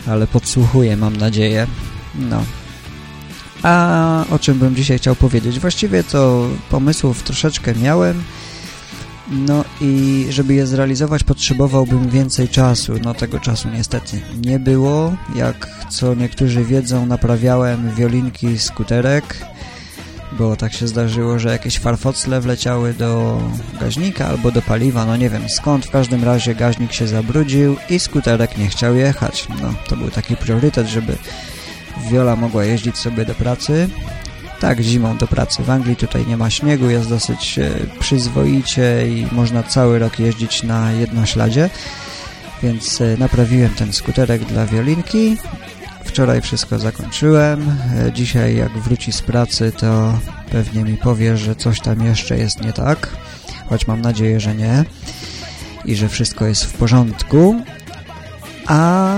ale 0.07 0.27
podsłuchuje, 0.27 0.97
mam 0.97 1.17
nadzieję. 1.17 1.67
No. 2.15 2.45
A 3.63 4.25
o 4.31 4.39
czym 4.39 4.59
bym 4.59 4.77
dzisiaj 4.77 4.99
chciał 4.99 5.17
powiedzieć? 5.17 5.61
Właściwie 5.61 6.05
to 6.05 6.49
pomysłów 6.71 7.23
troszeczkę 7.23 7.75
miałem, 7.75 8.23
no 9.31 9.65
i 9.81 10.27
żeby 10.31 10.55
je 10.55 10.67
zrealizować 10.67 11.25
potrzebowałbym 11.25 12.09
więcej 12.09 12.49
czasu. 12.49 12.93
No 13.05 13.15
tego 13.15 13.41
czasu 13.41 13.69
niestety 13.69 14.21
nie 14.47 14.59
było. 14.59 15.15
Jak 15.35 15.69
co 15.91 16.15
niektórzy 16.15 16.65
wiedzą, 16.65 17.07
naprawiałem 17.07 17.95
wiolinki 17.95 18.59
skuterek, 18.59 19.47
bo 20.39 20.57
tak 20.57 20.73
się 20.73 20.87
zdarzyło, 20.87 21.39
że 21.39 21.49
jakieś 21.49 21.79
farfocle 21.79 22.41
wleciały 22.41 22.95
do 22.95 23.41
gaźnika 23.81 24.27
albo 24.27 24.51
do 24.51 24.63
paliwa, 24.63 25.07
no 25.07 25.17
nie 25.17 25.31
wiem 25.31 25.49
skąd. 25.49 25.87
W 25.87 25.91
każdym 25.91 26.25
razie 26.25 26.55
gaźnik 26.55 26.93
się 26.93 27.07
zabrudził 27.07 27.77
i 27.91 27.99
skuterek 27.99 28.59
nie 28.59 28.69
chciał 28.69 28.95
jechać. 28.97 29.49
No 29.63 29.75
to 29.89 29.97
był 29.97 30.11
taki 30.11 30.37
priorytet, 30.37 30.87
żeby 30.87 31.17
Wiola 32.11 32.37
mogła 32.37 32.65
jeździć 32.65 32.99
sobie 32.99 33.25
do 33.25 33.35
pracy. 33.35 33.89
Tak, 34.61 34.81
zimą 34.81 35.17
do 35.17 35.27
pracy. 35.27 35.63
W 35.63 35.71
Anglii 35.71 35.97
tutaj 35.97 36.27
nie 36.27 36.37
ma 36.37 36.51
śniegu, 36.51 36.91
jest 36.91 37.09
dosyć 37.09 37.59
e, 37.59 37.71
przyzwoicie 38.01 39.09
i 39.09 39.27
można 39.33 39.63
cały 39.63 39.99
rok 39.99 40.19
jeździć 40.19 40.63
na 40.63 40.93
jednośladzie. 40.93 41.71
Więc 42.63 43.01
e, 43.01 43.17
naprawiłem 43.17 43.71
ten 43.71 43.93
skuterek 43.93 44.45
dla 44.45 44.67
Wiolinki. 44.67 45.37
Wczoraj 46.05 46.41
wszystko 46.41 46.79
zakończyłem. 46.79 47.77
E, 48.07 48.13
dzisiaj 48.13 48.57
jak 48.57 48.79
wróci 48.79 49.13
z 49.13 49.23
pracy, 49.23 49.73
to 49.77 50.19
pewnie 50.51 50.85
mi 50.85 50.97
powie, 50.97 51.37
że 51.37 51.57
coś 51.57 51.81
tam 51.81 52.05
jeszcze 52.05 52.39
jest 52.39 52.61
nie 52.61 52.73
tak. 52.73 53.09
Choć 53.69 53.87
mam 53.87 54.01
nadzieję, 54.01 54.41
że 54.41 54.55
nie. 54.55 54.85
I 55.85 55.97
że 55.97 56.09
wszystko 56.09 56.47
jest 56.47 56.65
w 56.65 56.73
porządku 56.73 57.63
a 58.67 59.17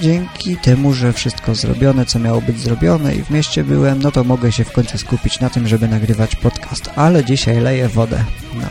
dzięki 0.00 0.56
temu, 0.56 0.92
że 0.92 1.12
wszystko 1.12 1.54
zrobione, 1.54 2.06
co 2.06 2.18
miało 2.18 2.40
być 2.40 2.60
zrobione 2.60 3.14
i 3.14 3.22
w 3.22 3.30
mieście 3.30 3.64
byłem, 3.64 4.02
no 4.02 4.12
to 4.12 4.24
mogę 4.24 4.52
się 4.52 4.64
w 4.64 4.72
końcu 4.72 4.98
skupić 4.98 5.40
na 5.40 5.50
tym, 5.50 5.68
żeby 5.68 5.88
nagrywać 5.88 6.36
podcast, 6.36 6.90
ale 6.96 7.24
dzisiaj 7.24 7.60
leję 7.60 7.88
wodę. 7.88 8.24
No. 8.54 8.66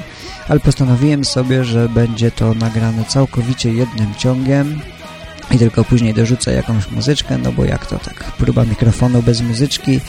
Ale 0.47 0.59
postanowiłem 0.59 1.25
sobie, 1.25 1.63
że 1.63 1.89
będzie 1.89 2.31
to 2.31 2.53
nagrane 2.53 3.05
całkowicie 3.05 3.73
jednym 3.73 4.15
ciągiem 4.17 4.81
i 5.51 5.57
tylko 5.57 5.83
później 5.83 6.13
dorzucę 6.13 6.53
jakąś 6.53 6.91
muzyczkę, 6.91 7.37
no 7.37 7.51
bo 7.51 7.65
jak 7.65 7.85
to 7.85 7.99
tak, 7.99 8.23
próba 8.23 8.65
mikrofonu 8.65 9.23
bez 9.23 9.41
muzyczki, 9.41 9.99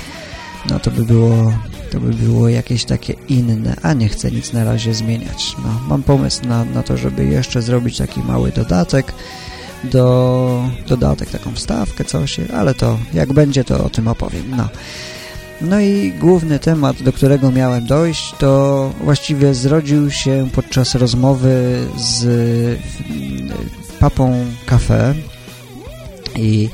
no 0.70 0.80
to 0.80 0.90
by 0.90 1.04
było, 1.04 1.52
to 1.90 2.00
by 2.00 2.10
było 2.10 2.48
jakieś 2.48 2.84
takie 2.84 3.14
inne, 3.28 3.76
a 3.82 3.92
nie 3.92 4.08
chcę 4.08 4.30
nic 4.30 4.52
na 4.52 4.64
razie 4.64 4.94
zmieniać. 4.94 5.56
No, 5.64 5.80
mam 5.88 6.02
pomysł 6.02 6.46
na, 6.46 6.64
na 6.64 6.82
to, 6.82 6.96
żeby 6.96 7.24
jeszcze 7.24 7.62
zrobić 7.62 7.98
taki 7.98 8.20
mały 8.20 8.52
dodatek, 8.52 9.12
do 9.84 10.64
dodatek, 10.86 11.30
taką 11.30 11.54
wstawkę, 11.54 12.04
coś, 12.04 12.40
ale 12.40 12.74
to 12.74 12.98
jak 13.14 13.32
będzie, 13.32 13.64
to 13.64 13.84
o 13.84 13.90
tym 13.90 14.08
opowiem. 14.08 14.44
No. 14.56 14.68
No 15.60 15.80
i 15.80 16.12
główny 16.20 16.58
temat, 16.58 17.02
do 17.02 17.12
którego 17.12 17.50
miałem 17.50 17.86
dojść, 17.86 18.34
to 18.38 18.92
właściwie 19.00 19.54
zrodził 19.54 20.10
się 20.10 20.48
podczas 20.52 20.94
rozmowy 20.94 21.86
z 21.96 22.26
papą 24.00 24.46
kafe 24.66 25.14
i 26.36 26.68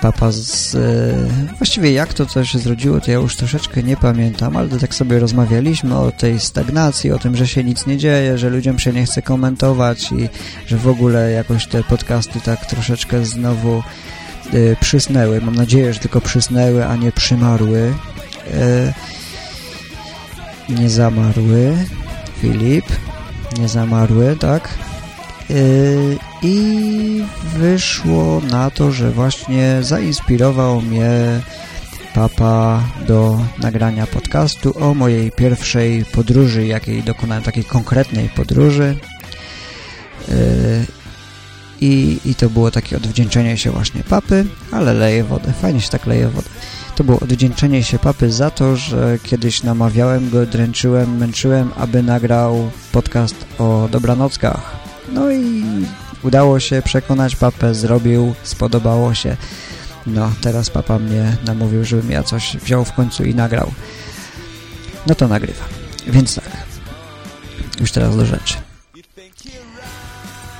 papa 0.00 0.32
z... 0.32 0.74
E, 0.74 1.56
właściwie 1.58 1.92
jak 1.92 2.14
to 2.14 2.26
coś 2.26 2.54
zrodziło, 2.54 3.00
to 3.00 3.10
ja 3.10 3.16
już 3.16 3.36
troszeczkę 3.36 3.82
nie 3.82 3.96
pamiętam, 3.96 4.56
ale 4.56 4.68
tak 4.68 4.94
sobie 4.94 5.18
rozmawialiśmy 5.18 5.98
o 5.98 6.12
tej 6.12 6.40
stagnacji, 6.40 7.12
o 7.12 7.18
tym, 7.18 7.36
że 7.36 7.46
się 7.46 7.64
nic 7.64 7.86
nie 7.86 7.96
dzieje, 7.96 8.38
że 8.38 8.50
ludziom 8.50 8.78
się 8.78 8.92
nie 8.92 9.04
chce 9.06 9.22
komentować 9.22 10.12
i 10.12 10.28
że 10.66 10.76
w 10.76 10.88
ogóle 10.88 11.30
jakoś 11.30 11.66
te 11.66 11.84
podcasty 11.84 12.40
tak 12.40 12.66
troszeczkę 12.66 13.24
znowu 13.24 13.82
y, 14.54 14.76
przysnęły. 14.80 15.40
Mam 15.40 15.54
nadzieję, 15.54 15.92
że 15.92 16.00
tylko 16.00 16.20
przysnęły, 16.20 16.86
a 16.86 16.96
nie 16.96 17.12
przymarły. 17.12 17.78
Y, 17.78 18.92
nie 20.68 20.90
zamarły. 20.90 21.76
Filip. 22.40 22.86
Nie 23.58 23.68
zamarły, 23.68 24.36
tak? 24.36 24.68
Y, 25.50 26.18
i 26.42 27.24
wyszło 27.56 28.40
na 28.50 28.70
to, 28.70 28.92
że 28.92 29.10
właśnie 29.10 29.78
zainspirował 29.80 30.80
mnie 30.80 31.40
papa 32.14 32.82
do 33.06 33.40
nagrania 33.58 34.06
podcastu 34.06 34.84
o 34.84 34.94
mojej 34.94 35.32
pierwszej 35.32 36.04
podróży, 36.04 36.66
jakiej 36.66 37.02
dokonałem, 37.02 37.44
takiej 37.44 37.64
konkretnej 37.64 38.28
podróży. 38.28 38.96
Yy, 40.28 40.34
I, 41.80 42.20
I 42.24 42.34
to 42.34 42.50
było 42.50 42.70
takie 42.70 42.96
odwdzięczenie 42.96 43.56
się 43.56 43.70
właśnie 43.70 44.02
papy, 44.02 44.46
ale 44.72 44.94
leje 44.94 45.24
wodę. 45.24 45.52
Fajnie 45.52 45.80
się 45.80 45.90
tak 45.90 46.06
leje 46.06 46.28
wodę. 46.28 46.48
To 46.96 47.04
było 47.04 47.20
odwdzięczenie 47.20 47.82
się 47.82 47.98
papy 47.98 48.32
za 48.32 48.50
to, 48.50 48.76
że 48.76 49.18
kiedyś 49.22 49.62
namawiałem 49.62 50.30
go, 50.30 50.46
dręczyłem, 50.46 51.16
męczyłem, 51.16 51.70
aby 51.76 52.02
nagrał 52.02 52.70
podcast 52.92 53.46
o 53.58 53.88
dobranockach. 53.90 54.73
No 55.12 55.30
i 55.30 55.64
Udało 56.24 56.60
się 56.60 56.82
przekonać 56.82 57.36
papę, 57.36 57.74
zrobił, 57.74 58.34
spodobało 58.42 59.14
się. 59.14 59.36
No, 60.06 60.30
teraz 60.40 60.70
papa 60.70 60.98
mnie 60.98 61.36
namówił, 61.46 61.84
żebym 61.84 62.10
ja 62.10 62.22
coś 62.22 62.56
wziął 62.56 62.84
w 62.84 62.92
końcu 62.92 63.24
i 63.24 63.34
nagrał. 63.34 63.72
No 65.06 65.14
to 65.14 65.28
nagrywam. 65.28 65.68
Więc 66.06 66.34
tak. 66.34 66.44
Już 67.80 67.92
teraz 67.92 68.16
do 68.16 68.26
rzeczy. 68.26 68.54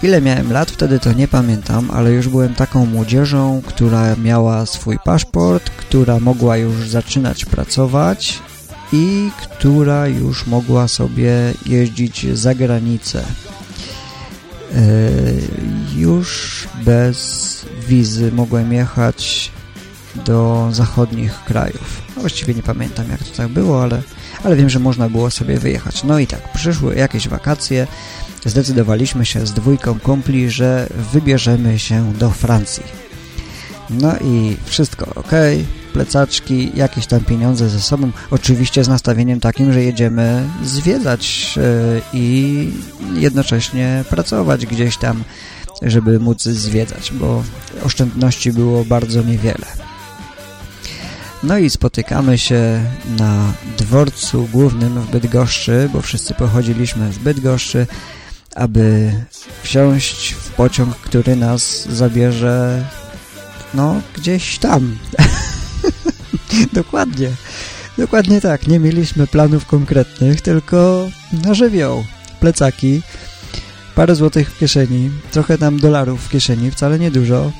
Ile 0.02 0.20
miałem 0.20 0.52
lat 0.52 0.70
wtedy 0.70 0.98
to 0.98 1.12
nie 1.12 1.28
pamiętam, 1.28 1.90
ale 1.90 2.10
już 2.10 2.28
byłem 2.28 2.54
taką 2.54 2.86
młodzieżą, 2.86 3.62
która 3.66 4.16
miała 4.16 4.66
swój 4.66 4.98
paszport, 5.04 5.70
która 5.70 6.20
mogła 6.20 6.56
już 6.56 6.88
zaczynać 6.88 7.44
pracować 7.44 8.38
i 8.92 9.30
która 9.42 10.06
już 10.06 10.46
mogła 10.46 10.88
sobie 10.88 11.32
jeździć 11.66 12.26
za 12.38 12.54
granicę. 12.54 13.24
E, 14.74 14.78
już 15.96 16.68
bez 16.84 17.66
wizy 17.88 18.32
mogłem 18.32 18.72
jechać 18.72 19.50
do 20.26 20.68
zachodnich 20.72 21.44
krajów. 21.44 22.02
No 22.16 22.20
właściwie 22.20 22.54
nie 22.54 22.62
pamiętam 22.62 23.10
jak 23.10 23.22
to 23.22 23.36
tak 23.36 23.48
było, 23.48 23.82
ale, 23.82 24.02
ale 24.44 24.56
wiem, 24.56 24.70
że 24.70 24.78
można 24.78 25.08
było 25.08 25.30
sobie 25.30 25.58
wyjechać. 25.58 26.04
No 26.04 26.18
i 26.18 26.26
tak, 26.26 26.52
przyszły 26.52 26.94
jakieś 26.94 27.28
wakacje, 27.28 27.86
zdecydowaliśmy 28.44 29.26
się 29.26 29.46
z 29.46 29.52
dwójką 29.52 30.00
kumpli, 30.00 30.50
że 30.50 30.86
wybierzemy 31.12 31.78
się 31.78 32.12
do 32.12 32.30
Francji. 32.30 33.03
No 33.90 34.12
i 34.24 34.56
wszystko 34.64 35.06
ok, 35.14 35.32
plecaczki, 35.92 36.70
jakieś 36.74 37.06
tam 37.06 37.20
pieniądze 37.20 37.68
ze 37.68 37.80
sobą. 37.80 38.10
Oczywiście 38.30 38.84
z 38.84 38.88
nastawieniem 38.88 39.40
takim, 39.40 39.72
że 39.72 39.82
jedziemy 39.82 40.48
zwiedzać 40.64 41.54
yy, 41.56 42.02
i 42.12 42.70
jednocześnie 43.14 44.04
pracować 44.08 44.66
gdzieś 44.66 44.96
tam, 44.96 45.24
żeby 45.82 46.20
móc 46.20 46.42
zwiedzać, 46.42 47.12
bo 47.12 47.42
oszczędności 47.84 48.52
było 48.52 48.84
bardzo 48.84 49.22
niewiele. 49.22 49.66
No 51.42 51.58
i 51.58 51.70
spotykamy 51.70 52.38
się 52.38 52.80
na 53.18 53.52
dworcu 53.78 54.48
głównym 54.52 55.00
w 55.00 55.10
Bydgoszczy, 55.10 55.90
bo 55.92 56.00
wszyscy 56.00 56.34
pochodziliśmy 56.34 57.12
z 57.12 57.18
Bydgoszczy, 57.18 57.86
aby 58.54 59.12
wsiąść 59.62 60.32
w 60.32 60.50
pociąg, 60.50 60.96
który 60.96 61.36
nas 61.36 61.88
zabierze 61.88 62.84
no 63.74 64.00
gdzieś 64.16 64.58
tam. 64.58 64.98
Dokładnie. 66.72 67.30
Dokładnie 67.98 68.40
tak. 68.40 68.66
Nie 68.66 68.78
mieliśmy 68.78 69.26
planów 69.26 69.66
konkretnych, 69.66 70.40
tylko 70.40 71.08
na 71.44 71.54
żywioł. 71.54 72.04
Plecaki, 72.40 73.02
parę 73.94 74.14
złotych 74.14 74.50
w 74.50 74.58
kieszeni, 74.58 75.10
trochę 75.32 75.58
tam 75.58 75.78
dolarów 75.78 76.24
w 76.24 76.30
kieszeni, 76.30 76.70
wcale 76.70 76.98
nie 76.98 77.10
dużo 77.10 77.52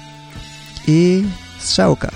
i 0.87 1.25
strzałka. 1.59 2.11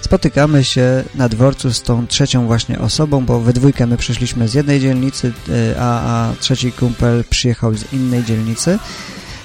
Spotykamy 0.00 0.64
się 0.64 1.04
na 1.14 1.28
dworcu 1.28 1.72
z 1.72 1.82
tą 1.82 2.06
trzecią 2.06 2.46
właśnie 2.46 2.78
osobą, 2.78 3.24
bo 3.24 3.40
we 3.40 3.52
dwójkę 3.52 3.86
my 3.86 3.96
przyszliśmy 3.96 4.48
z 4.48 4.54
jednej 4.54 4.80
dzielnicy, 4.80 5.32
y, 5.48 5.74
a, 5.78 6.00
a 6.00 6.34
trzeci 6.40 6.72
kumpel 6.72 7.24
przyjechał 7.30 7.74
z 7.74 7.92
innej 7.92 8.24
dzielnicy. 8.24 8.78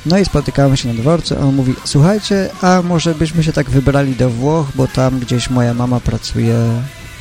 No 0.06 0.18
i 0.18 0.26
spotykamy 0.26 0.78
się 0.78 0.88
na 0.88 0.94
dworcu, 0.94 1.36
a 1.36 1.40
on 1.40 1.56
mówi, 1.56 1.76
słuchajcie, 1.84 2.50
a 2.62 2.82
może 2.82 3.16
byśmy 3.16 3.44
się 3.44 3.54
tak 3.54 3.70
wybrali 3.70 4.16
do 4.16 4.30
Włoch, 4.30 4.68
bo 4.76 4.88
tam 4.88 5.20
gdzieś 5.20 5.50
moja 5.50 5.74
mama 5.74 6.00
pracuje 6.00 6.56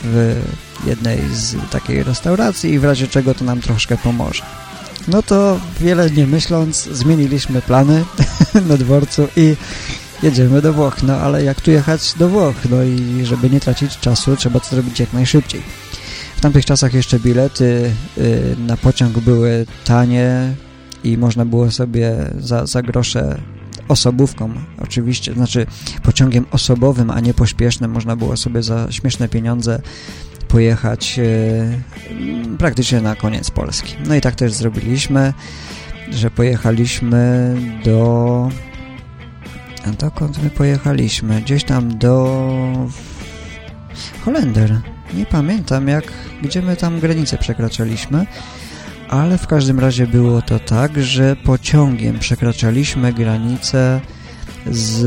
w 0.04 0.36
jednej 0.86 1.18
z 1.34 1.56
takiej 1.70 2.02
restauracji 2.02 2.72
i 2.72 2.78
w 2.78 2.84
razie 2.84 3.08
czego 3.08 3.34
to 3.34 3.44
nam 3.44 3.60
troszkę 3.60 3.96
pomoże. 3.96 4.44
No 5.08 5.22
to 5.22 5.60
wiele 5.80 6.10
nie 6.10 6.26
myśląc, 6.26 6.84
zmieniliśmy 6.92 7.62
plany 7.62 8.04
na 8.68 8.76
dworcu 8.76 9.28
i 9.36 9.56
jedziemy 10.22 10.62
do 10.62 10.72
Włoch. 10.72 11.02
No 11.02 11.16
ale 11.16 11.44
jak 11.44 11.60
tu 11.60 11.70
jechać 11.70 12.14
do 12.18 12.28
Włoch? 12.28 12.56
No 12.70 12.82
i 12.82 13.20
żeby 13.24 13.50
nie 13.50 13.60
tracić 13.60 13.98
czasu, 13.98 14.36
trzeba 14.36 14.60
to 14.60 14.70
zrobić 14.70 15.00
jak 15.00 15.12
najszybciej. 15.12 15.62
W 16.36 16.40
tamtych 16.40 16.64
czasach 16.64 16.94
jeszcze 16.94 17.18
bilety 17.18 17.92
y, 18.18 18.56
na 18.58 18.76
pociąg 18.76 19.18
były 19.18 19.66
tanie, 19.84 20.54
i 21.04 21.18
można 21.18 21.44
było 21.44 21.70
sobie 21.70 22.16
za, 22.38 22.66
za 22.66 22.82
grosze 22.82 23.40
osobówką, 23.88 24.52
oczywiście, 24.82 25.32
znaczy 25.32 25.66
pociągiem 26.02 26.46
osobowym, 26.50 27.10
a 27.10 27.20
nie 27.20 27.34
pośpiesznym, 27.34 27.90
można 27.90 28.16
było 28.16 28.36
sobie 28.36 28.62
za 28.62 28.92
śmieszne 28.92 29.28
pieniądze 29.28 29.80
pojechać 30.48 31.18
e, 31.18 32.56
praktycznie 32.58 33.00
na 33.00 33.16
koniec 33.16 33.50
Polski. 33.50 33.94
No 34.06 34.14
i 34.14 34.20
tak 34.20 34.34
też 34.34 34.52
zrobiliśmy, 34.52 35.32
że 36.10 36.30
pojechaliśmy 36.30 37.54
do... 37.84 38.48
A 39.84 39.90
dokąd 39.90 40.42
my 40.42 40.50
pojechaliśmy? 40.50 41.40
Gdzieś 41.40 41.64
tam 41.64 41.98
do... 41.98 42.88
Holender. 44.24 44.80
Nie 45.14 45.26
pamiętam 45.26 45.88
jak, 45.88 46.04
gdzie 46.42 46.62
my 46.62 46.76
tam 46.76 47.00
granicę 47.00 47.38
przekraczaliśmy, 47.38 48.26
ale 49.10 49.38
w 49.38 49.46
każdym 49.46 49.80
razie 49.80 50.06
było 50.06 50.42
to 50.42 50.58
tak, 50.58 51.02
że 51.02 51.36
pociągiem 51.36 52.18
przekraczaliśmy 52.18 53.12
granicę 53.12 54.00
z 54.66 55.04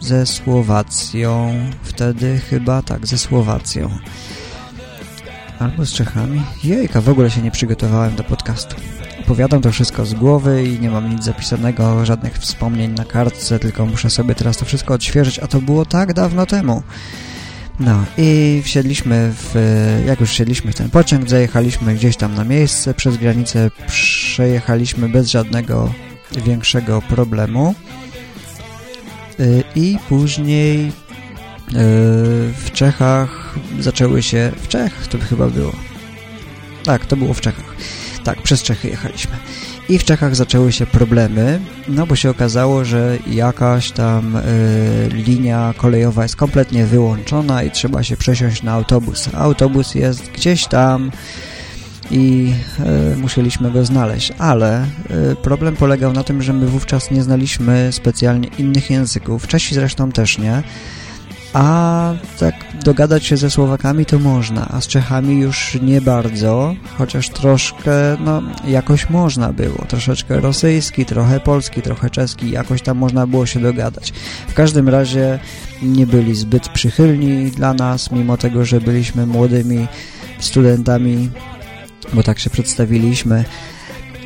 ze 0.00 0.26
Słowacją. 0.26 1.54
Wtedy 1.82 2.40
chyba 2.50 2.82
tak, 2.82 3.06
ze 3.06 3.18
Słowacją. 3.18 3.90
Albo 5.58 5.86
z 5.86 5.92
Czechami. 5.92 6.42
Jejka, 6.64 7.00
w 7.00 7.08
ogóle 7.08 7.30
się 7.30 7.42
nie 7.42 7.50
przygotowałem 7.50 8.16
do 8.16 8.24
podcastu. 8.24 8.76
Opowiadam 9.20 9.60
to 9.60 9.72
wszystko 9.72 10.06
z 10.06 10.14
głowy 10.14 10.64
i 10.64 10.80
nie 10.80 10.90
mam 10.90 11.10
nic 11.10 11.24
zapisanego, 11.24 12.06
żadnych 12.06 12.38
wspomnień 12.38 12.92
na 12.92 13.04
kartce, 13.04 13.58
tylko 13.58 13.86
muszę 13.86 14.10
sobie 14.10 14.34
teraz 14.34 14.56
to 14.56 14.64
wszystko 14.64 14.94
odświeżyć, 14.94 15.38
a 15.38 15.46
to 15.46 15.60
było 15.60 15.84
tak 15.84 16.12
dawno 16.12 16.46
temu. 16.46 16.82
No 17.80 18.04
i 18.16 18.62
wsiedliśmy 18.64 19.32
w, 19.36 19.54
jak 20.06 20.20
już 20.20 20.30
wsiedliśmy 20.30 20.72
w 20.72 20.74
ten 20.74 20.90
pociąg, 20.90 21.28
zajechaliśmy 21.28 21.94
gdzieś 21.94 22.16
tam 22.16 22.34
na 22.34 22.44
miejsce, 22.44 22.94
przez 22.94 23.16
granicę 23.16 23.70
przejechaliśmy 23.86 25.08
bez 25.08 25.30
żadnego 25.30 25.92
większego 26.44 27.02
problemu. 27.02 27.74
Y, 29.40 29.64
i 29.76 29.98
później 30.08 30.86
y, 30.86 30.92
w 32.52 32.70
Czechach 32.72 33.54
zaczęły 33.80 34.22
się, 34.22 34.52
w 34.56 34.68
Czechach 34.68 35.06
to 35.06 35.18
chyba 35.18 35.46
było, 35.46 35.72
tak, 36.84 37.06
to 37.06 37.16
było 37.16 37.34
w 37.34 37.40
Czechach, 37.40 37.76
tak, 38.24 38.42
przez 38.42 38.62
Czechy 38.62 38.88
jechaliśmy 38.88 39.36
i 39.88 39.98
w 39.98 40.04
Czechach 40.04 40.36
zaczęły 40.36 40.72
się 40.72 40.86
problemy, 40.86 41.60
no 41.88 42.06
bo 42.06 42.16
się 42.16 42.30
okazało, 42.30 42.84
że 42.84 43.18
jakaś 43.26 43.90
tam 43.90 44.36
y, 44.36 44.40
linia 45.12 45.74
kolejowa 45.76 46.22
jest 46.22 46.36
kompletnie 46.36 46.86
wyłączona 46.86 47.62
i 47.62 47.70
trzeba 47.70 48.02
się 48.02 48.16
przesiąść 48.16 48.62
na 48.62 48.72
autobus. 48.72 49.28
Autobus 49.34 49.94
jest 49.94 50.30
gdzieś 50.30 50.66
tam 50.66 51.10
i 52.10 52.52
y, 53.12 53.16
musieliśmy 53.16 53.70
go 53.70 53.84
znaleźć, 53.84 54.32
ale 54.38 54.84
y, 54.84 55.36
problem 55.42 55.76
polegał 55.76 56.12
na 56.12 56.24
tym, 56.24 56.42
że 56.42 56.52
my 56.52 56.66
wówczas 56.66 57.10
nie 57.10 57.22
znaliśmy 57.22 57.88
specjalnie 57.92 58.48
innych 58.58 58.90
języków, 58.90 59.46
Czesi 59.46 59.74
zresztą 59.74 60.12
też 60.12 60.38
nie, 60.38 60.62
a 61.52 62.14
tak 62.38 62.54
dogadać 62.84 63.24
się 63.24 63.36
ze 63.36 63.50
Słowakami 63.50 64.06
to 64.06 64.18
można, 64.18 64.68
a 64.68 64.80
z 64.80 64.86
Czechami 64.86 65.40
już 65.40 65.78
nie 65.82 66.00
bardzo, 66.00 66.74
chociaż 66.98 67.28
troszkę, 67.28 68.16
no, 68.20 68.42
jakoś 68.66 69.10
można 69.10 69.52
było. 69.52 69.84
Troszeczkę 69.88 70.40
rosyjski, 70.40 71.04
trochę 71.04 71.40
polski, 71.40 71.82
trochę 71.82 72.10
czeski, 72.10 72.50
jakoś 72.50 72.82
tam 72.82 72.98
można 72.98 73.26
było 73.26 73.46
się 73.46 73.60
dogadać. 73.60 74.12
W 74.48 74.54
każdym 74.54 74.88
razie 74.88 75.38
nie 75.82 76.06
byli 76.06 76.34
zbyt 76.34 76.68
przychylni 76.68 77.50
dla 77.50 77.74
nas, 77.74 78.10
mimo 78.10 78.36
tego, 78.36 78.64
że 78.64 78.80
byliśmy 78.80 79.26
młodymi 79.26 79.86
studentami, 80.40 81.30
bo 82.12 82.22
tak 82.22 82.38
się 82.38 82.50
przedstawiliśmy, 82.50 83.44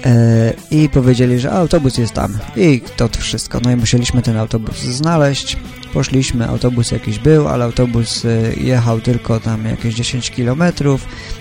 e, 0.04 0.52
i 0.70 0.88
powiedzieli, 0.88 1.40
że 1.40 1.52
autobus 1.52 1.98
jest 1.98 2.12
tam 2.12 2.38
i 2.56 2.82
to 2.96 3.08
wszystko. 3.18 3.60
No 3.64 3.70
i 3.70 3.76
musieliśmy 3.76 4.22
ten 4.22 4.36
autobus 4.36 4.78
znaleźć. 4.78 5.56
Poszliśmy, 5.92 6.48
autobus 6.48 6.90
jakiś 6.90 7.18
był, 7.18 7.48
ale 7.48 7.64
autobus 7.64 8.24
y, 8.24 8.54
jechał 8.60 9.00
tylko 9.00 9.40
tam 9.40 9.64
jakieś 9.64 9.94
10 9.94 10.30
km, 10.30 10.62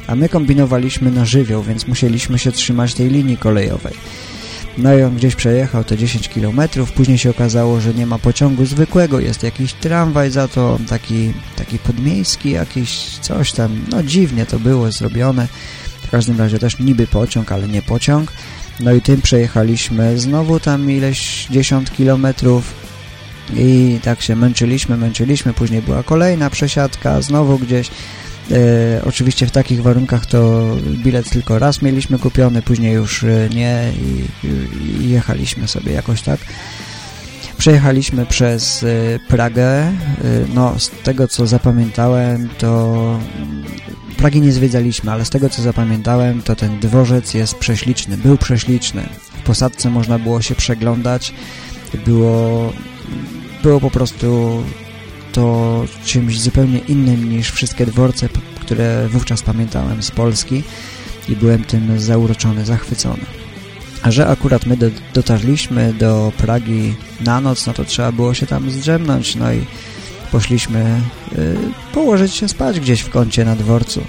a 0.07 0.15
my 0.15 0.29
kombinowaliśmy 0.29 1.11
na 1.11 1.25
żywioł, 1.25 1.63
więc 1.63 1.87
musieliśmy 1.87 2.39
się 2.39 2.51
trzymać 2.51 2.93
tej 2.93 3.09
linii 3.09 3.37
kolejowej. 3.37 3.93
No 4.77 4.97
i 4.97 5.03
on 5.03 5.15
gdzieś 5.15 5.35
przejechał 5.35 5.83
te 5.83 5.97
10 5.97 6.29
km, 6.29 6.61
później 6.95 7.17
się 7.17 7.29
okazało, 7.29 7.81
że 7.81 7.93
nie 7.93 8.05
ma 8.05 8.19
pociągu 8.19 8.65
zwykłego, 8.65 9.19
jest 9.19 9.43
jakiś 9.43 9.73
tramwaj 9.73 10.31
za 10.31 10.47
to, 10.47 10.79
taki, 10.89 11.33
taki 11.55 11.79
podmiejski 11.79 12.51
jakiś, 12.51 13.19
coś 13.21 13.51
tam, 13.51 13.81
no 13.89 14.03
dziwnie 14.03 14.45
to 14.45 14.59
było 14.59 14.91
zrobione, 14.91 15.47
w 16.01 16.09
każdym 16.09 16.37
razie 16.37 16.59
też 16.59 16.79
niby 16.79 17.07
pociąg, 17.07 17.51
ale 17.51 17.67
nie 17.67 17.81
pociąg. 17.81 18.31
No 18.79 18.93
i 18.93 19.01
tym 19.01 19.21
przejechaliśmy 19.21 20.19
znowu 20.19 20.59
tam 20.59 20.91
ileś 20.91 21.47
10 21.51 21.91
kilometrów, 21.91 22.80
i 23.55 23.99
tak 24.03 24.21
się 24.21 24.35
męczyliśmy, 24.35 24.97
męczyliśmy, 24.97 25.53
później 25.53 25.81
była 25.81 26.03
kolejna 26.03 26.49
przesiadka, 26.49 27.21
znowu 27.21 27.59
gdzieś. 27.59 27.89
E, 28.51 29.01
oczywiście 29.05 29.47
w 29.47 29.51
takich 29.51 29.81
warunkach 29.81 30.25
to 30.25 30.71
bilet 30.87 31.29
tylko 31.29 31.59
raz 31.59 31.81
mieliśmy 31.81 32.19
kupiony, 32.19 32.61
później 32.61 32.93
już 32.93 33.23
e, 33.23 33.49
nie 33.55 33.91
i, 34.01 34.25
i 35.03 35.09
jechaliśmy 35.09 35.67
sobie 35.67 35.91
jakoś 35.91 36.21
tak. 36.21 36.39
Przejechaliśmy 37.57 38.25
przez 38.25 38.83
e, 38.83 38.87
Pragę, 39.27 39.67
e, 39.67 39.93
no 40.53 40.79
z 40.79 40.89
tego 40.89 41.27
co 41.27 41.47
zapamiętałem 41.47 42.49
to 42.57 43.19
Pragi 44.17 44.41
nie 44.41 44.51
zwiedzaliśmy, 44.51 45.11
ale 45.11 45.25
z 45.25 45.29
tego 45.29 45.49
co 45.49 45.61
zapamiętałem 45.61 46.41
to 46.41 46.55
ten 46.55 46.79
dworzec 46.79 47.33
jest 47.33 47.55
prześliczny, 47.55 48.17
był 48.17 48.37
prześliczny. 48.37 49.09
W 49.39 49.43
posadce 49.43 49.89
można 49.89 50.19
było 50.19 50.41
się 50.41 50.55
przeglądać, 50.55 51.33
było 52.05 52.73
było 53.63 53.79
po 53.79 53.91
prostu 53.91 54.63
to 55.31 55.85
czymś 56.05 56.39
zupełnie 56.39 56.79
innym 56.79 57.29
niż 57.29 57.51
wszystkie 57.51 57.85
dworce, 57.85 58.29
które 58.59 59.07
wówczas 59.09 59.41
pamiętałem 59.41 60.03
z 60.03 60.11
Polski 60.11 60.63
i 61.29 61.35
byłem 61.35 61.63
tym 61.63 61.99
zauroczony, 61.99 62.65
zachwycony. 62.65 63.25
A 64.01 64.11
że 64.11 64.27
akurat 64.27 64.65
my 64.65 64.77
do, 64.77 64.89
dotarliśmy 65.13 65.93
do 65.93 66.31
Pragi 66.37 66.95
na 67.19 67.41
noc, 67.41 67.67
no 67.67 67.73
to 67.73 67.85
trzeba 67.85 68.11
było 68.11 68.33
się 68.33 68.47
tam 68.47 68.71
zdrzemnąć, 68.71 69.35
no 69.35 69.53
i 69.53 69.65
poszliśmy 70.31 71.01
y, 71.37 71.57
położyć 71.93 72.33
się 72.33 72.47
spać 72.47 72.79
gdzieś 72.79 73.01
w 73.01 73.09
kącie 73.09 73.45
na 73.45 73.55
dworcu. 73.55 74.01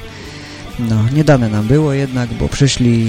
No, 0.78 1.04
nie 1.12 1.24
dane 1.24 1.48
nam 1.48 1.66
było 1.66 1.92
jednak, 1.92 2.34
bo 2.34 2.48
przyszli 2.48 3.06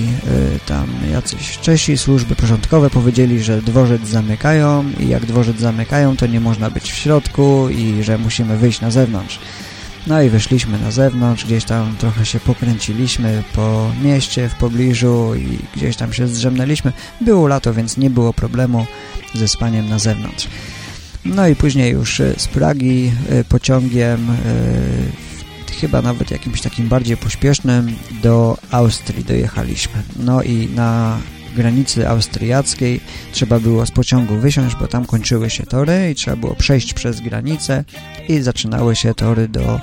y, 0.55 0.59
tam 0.65 0.87
jacyś 1.11 1.57
Czesi, 1.57 1.97
służby 1.97 2.35
porządkowe, 2.35 2.89
powiedzieli, 2.89 3.43
że 3.43 3.61
dworzec 3.61 4.07
zamykają 4.07 4.85
i 4.99 5.07
jak 5.07 5.25
dworzec 5.25 5.59
zamykają, 5.59 6.17
to 6.17 6.27
nie 6.27 6.39
można 6.39 6.69
być 6.69 6.91
w 6.91 6.95
środku 6.95 7.69
i 7.69 8.03
że 8.03 8.17
musimy 8.17 8.57
wyjść 8.57 8.81
na 8.81 8.91
zewnątrz. 8.91 9.39
No 10.07 10.21
i 10.21 10.29
wyszliśmy 10.29 10.79
na 10.79 10.91
zewnątrz, 10.91 11.45
gdzieś 11.45 11.63
tam 11.63 11.95
trochę 11.97 12.25
się 12.25 12.39
pokręciliśmy 12.39 13.43
po 13.53 13.91
mieście 14.03 14.49
w 14.49 14.55
pobliżu 14.55 15.35
i 15.35 15.59
gdzieś 15.75 15.95
tam 15.95 16.13
się 16.13 16.27
zdrzemnęliśmy. 16.27 16.93
Było 17.21 17.47
lato, 17.47 17.73
więc 17.73 17.97
nie 17.97 18.09
było 18.09 18.33
problemu 18.33 18.85
ze 19.33 19.47
spaniem 19.47 19.89
na 19.89 19.99
zewnątrz. 19.99 20.47
No 21.25 21.47
i 21.47 21.55
później 21.55 21.91
już 21.91 22.19
y, 22.19 22.33
z 22.37 22.47
Pragi 22.47 23.11
y, 23.31 23.43
pociągiem 23.43 24.29
y, 24.29 25.32
chyba 25.75 26.01
nawet 26.01 26.31
jakimś 26.31 26.61
takim 26.61 26.87
bardziej 26.87 27.17
pośpiesznym 27.17 27.95
do 28.23 28.57
Austrii 28.71 29.23
dojechaliśmy. 29.23 30.03
No 30.19 30.43
i 30.43 30.69
na 30.75 31.19
granicy 31.55 32.09
austriackiej 32.09 32.99
trzeba 33.31 33.59
było 33.59 33.85
z 33.85 33.91
pociągu 33.91 34.35
wysiąść, 34.35 34.75
bo 34.75 34.87
tam 34.87 35.05
kończyły 35.05 35.49
się 35.49 35.63
tory 35.63 36.09
i 36.11 36.15
trzeba 36.15 36.37
było 36.37 36.55
przejść 36.55 36.93
przez 36.93 37.21
granicę 37.21 37.83
i 38.29 38.41
zaczynały 38.41 38.95
się 38.95 39.13
tory 39.13 39.47
do 39.47 39.79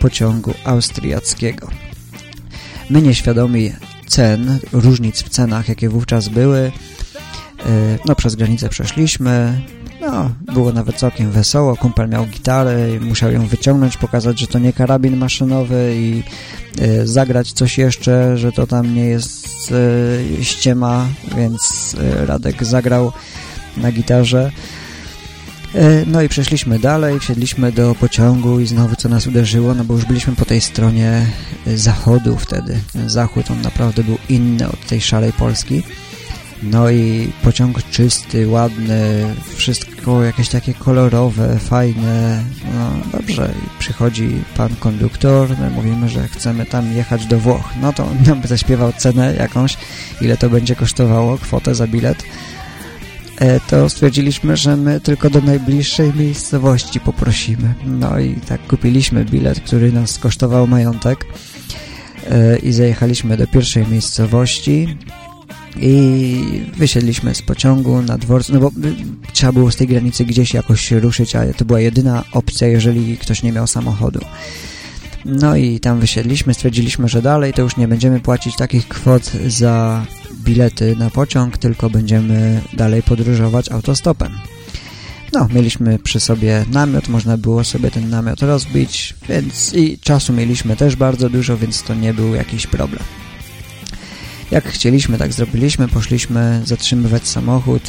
pociągu 0.00 0.54
austriackiego. 0.64 1.68
My 2.90 3.02
nieświadomi 3.02 3.72
cen, 4.06 4.58
różnic 4.72 5.22
w 5.22 5.28
cenach, 5.28 5.68
jakie 5.68 5.88
wówczas 5.88 6.28
były, 6.28 6.58
e, 6.58 6.72
no 8.04 8.14
przez 8.14 8.34
granicę 8.34 8.68
przeszliśmy, 8.68 9.60
no, 10.10 10.30
było 10.54 10.72
nawet 10.72 10.96
całkiem 10.96 11.30
wesoło. 11.30 11.76
Kumpel 11.76 12.08
miał 12.08 12.26
gitarę, 12.26 12.76
musiał 13.00 13.32
ją 13.32 13.46
wyciągnąć, 13.46 13.96
pokazać, 13.96 14.40
że 14.40 14.46
to 14.46 14.58
nie 14.58 14.72
karabin 14.72 15.16
maszynowy 15.16 15.94
i 15.96 16.22
y, 16.82 17.06
zagrać 17.06 17.52
coś 17.52 17.78
jeszcze, 17.78 18.38
że 18.38 18.52
to 18.52 18.66
tam 18.66 18.94
nie 18.94 19.04
jest 19.04 19.72
y, 19.72 20.44
ściema, 20.44 21.06
więc 21.36 21.94
y, 21.94 22.26
Radek 22.26 22.64
zagrał 22.64 23.12
na 23.76 23.92
gitarze. 23.92 24.52
No 26.06 26.22
i 26.22 26.28
przeszliśmy 26.28 26.78
dalej, 26.78 27.20
wsiedliśmy 27.20 27.72
do 27.72 27.94
pociągu 27.94 28.60
i 28.60 28.66
znowu 28.66 28.96
co 28.96 29.08
nas 29.08 29.26
uderzyło, 29.26 29.74
no 29.74 29.84
bo 29.84 29.94
już 29.94 30.04
byliśmy 30.04 30.36
po 30.36 30.44
tej 30.44 30.60
stronie 30.60 31.26
zachodu 31.74 32.36
wtedy. 32.36 32.78
Zachód 33.06 33.50
on 33.50 33.60
naprawdę 33.60 34.04
był 34.04 34.18
inny 34.28 34.68
od 34.68 34.86
tej 34.86 35.00
szarej 35.00 35.32
Polski. 35.32 35.82
No 36.62 36.90
i 36.90 37.32
pociąg 37.42 37.82
czysty, 37.90 38.48
ładny, 38.48 39.34
wszystko 39.56 40.24
jakieś 40.24 40.48
takie 40.48 40.74
kolorowe, 40.74 41.58
fajne. 41.58 42.44
No 42.74 42.90
dobrze, 43.18 43.54
I 43.66 43.78
przychodzi 43.78 44.30
pan 44.56 44.76
konduktor, 44.76 45.48
my 45.60 45.70
mówimy, 45.70 46.08
że 46.08 46.28
chcemy 46.28 46.66
tam 46.66 46.92
jechać 46.92 47.26
do 47.26 47.38
Włoch. 47.38 47.68
No 47.82 47.92
to 47.92 48.04
on 48.04 48.22
nam 48.26 48.42
zaśpiewał 48.44 48.92
cenę 48.92 49.34
jakąś, 49.38 49.76
ile 50.20 50.36
to 50.36 50.50
będzie 50.50 50.76
kosztowało, 50.76 51.38
kwotę 51.38 51.74
za 51.74 51.86
bilet. 51.86 52.22
E, 53.38 53.60
to 53.60 53.88
stwierdziliśmy, 53.88 54.56
że 54.56 54.76
my 54.76 55.00
tylko 55.00 55.30
do 55.30 55.40
najbliższej 55.40 56.14
miejscowości 56.14 57.00
poprosimy. 57.00 57.74
No 57.84 58.18
i 58.18 58.34
tak 58.34 58.66
kupiliśmy 58.66 59.24
bilet, 59.24 59.60
który 59.60 59.92
nas 59.92 60.18
kosztował 60.18 60.66
majątek 60.66 61.26
e, 62.30 62.56
i 62.58 62.72
zajechaliśmy 62.72 63.36
do 63.36 63.46
pierwszej 63.46 63.86
miejscowości 63.86 64.96
i 65.80 66.42
wysiedliśmy 66.76 67.34
z 67.34 67.42
pociągu 67.42 68.02
na 68.02 68.18
dworcu, 68.18 68.52
no 68.52 68.60
bo 68.60 68.70
trzeba 69.32 69.52
było 69.52 69.70
z 69.70 69.76
tej 69.76 69.86
granicy 69.86 70.24
gdzieś 70.24 70.54
jakoś 70.54 70.90
ruszyć, 70.90 71.36
a 71.36 71.52
to 71.52 71.64
była 71.64 71.80
jedyna 71.80 72.24
opcja, 72.32 72.68
jeżeli 72.68 73.16
ktoś 73.16 73.42
nie 73.42 73.52
miał 73.52 73.66
samochodu. 73.66 74.20
No 75.24 75.56
i 75.56 75.80
tam 75.80 76.00
wysiedliśmy, 76.00 76.54
stwierdziliśmy, 76.54 77.08
że 77.08 77.22
dalej 77.22 77.52
to 77.52 77.62
już 77.62 77.76
nie 77.76 77.88
będziemy 77.88 78.20
płacić 78.20 78.56
takich 78.56 78.88
kwot 78.88 79.32
za 79.46 80.06
bilety 80.44 80.96
na 80.96 81.10
pociąg, 81.10 81.58
tylko 81.58 81.90
będziemy 81.90 82.60
dalej 82.72 83.02
podróżować 83.02 83.70
autostopem. 83.70 84.32
No, 85.32 85.48
mieliśmy 85.54 85.98
przy 85.98 86.20
sobie 86.20 86.64
namiot, 86.70 87.08
można 87.08 87.36
było 87.36 87.64
sobie 87.64 87.90
ten 87.90 88.10
namiot 88.10 88.42
rozbić, 88.42 89.14
więc 89.28 89.74
i 89.74 89.98
czasu 89.98 90.32
mieliśmy 90.32 90.76
też 90.76 90.96
bardzo 90.96 91.30
dużo, 91.30 91.56
więc 91.56 91.82
to 91.82 91.94
nie 91.94 92.14
był 92.14 92.34
jakiś 92.34 92.66
problem. 92.66 93.02
Jak 94.50 94.68
chcieliśmy, 94.68 95.18
tak 95.18 95.32
zrobiliśmy, 95.32 95.88
poszliśmy 95.88 96.60
zatrzymywać 96.64 97.28
samochód, 97.28 97.82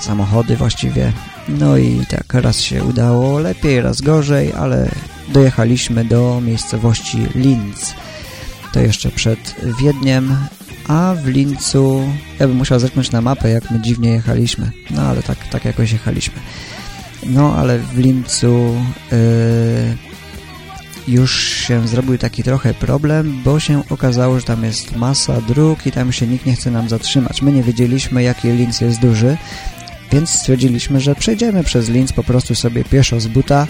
samochody 0.00 0.56
właściwie, 0.56 1.12
no 1.48 1.76
i 1.76 2.06
tak 2.08 2.34
raz 2.34 2.60
się 2.60 2.84
udało 2.84 3.38
lepiej, 3.38 3.80
raz 3.80 4.00
gorzej, 4.00 4.52
ale 4.52 4.90
dojechaliśmy 5.28 6.04
do 6.04 6.40
miejscowości 6.40 7.26
Linz. 7.34 7.94
To 8.72 8.80
jeszcze 8.80 9.10
przed 9.10 9.54
Wiedniem, 9.80 10.36
a 10.88 11.14
w 11.22 11.26
Lincu, 11.26 12.08
ja 12.38 12.48
bym 12.48 12.56
musiał 12.56 12.80
zerknąć 12.80 13.10
na 13.10 13.20
mapę, 13.20 13.50
jak 13.50 13.70
my 13.70 13.80
dziwnie 13.80 14.10
jechaliśmy, 14.10 14.70
no 14.90 15.02
ale 15.02 15.22
tak, 15.22 15.48
tak 15.48 15.64
jakoś 15.64 15.92
jechaliśmy. 15.92 16.40
No 17.26 17.56
ale 17.56 17.78
w 17.78 17.98
Lincu 17.98 18.74
yy, 19.12 19.96
już 21.08 21.48
się 21.48 21.88
zrobił 21.88 22.18
taki 22.18 22.42
trochę 22.42 22.74
problem, 22.74 23.40
bo 23.44 23.60
się 23.60 23.82
okazało, 23.90 24.40
że 24.40 24.46
tam 24.46 24.64
jest 24.64 24.96
masa 24.96 25.40
dróg 25.40 25.86
i 25.86 25.92
tam 25.92 26.12
się 26.12 26.26
nikt 26.26 26.46
nie 26.46 26.54
chce 26.54 26.70
nam 26.70 26.88
zatrzymać. 26.88 27.42
My 27.42 27.52
nie 27.52 27.62
wiedzieliśmy, 27.62 28.22
jaki 28.22 28.48
Linz 28.48 28.80
jest 28.80 29.00
duży, 29.00 29.36
więc 30.12 30.30
stwierdziliśmy, 30.30 31.00
że 31.00 31.14
przejdziemy 31.14 31.64
przez 31.64 31.88
Linz 31.88 32.12
po 32.12 32.24
prostu 32.24 32.54
sobie 32.54 32.84
pieszo 32.84 33.20
z 33.20 33.26
buta 33.26 33.66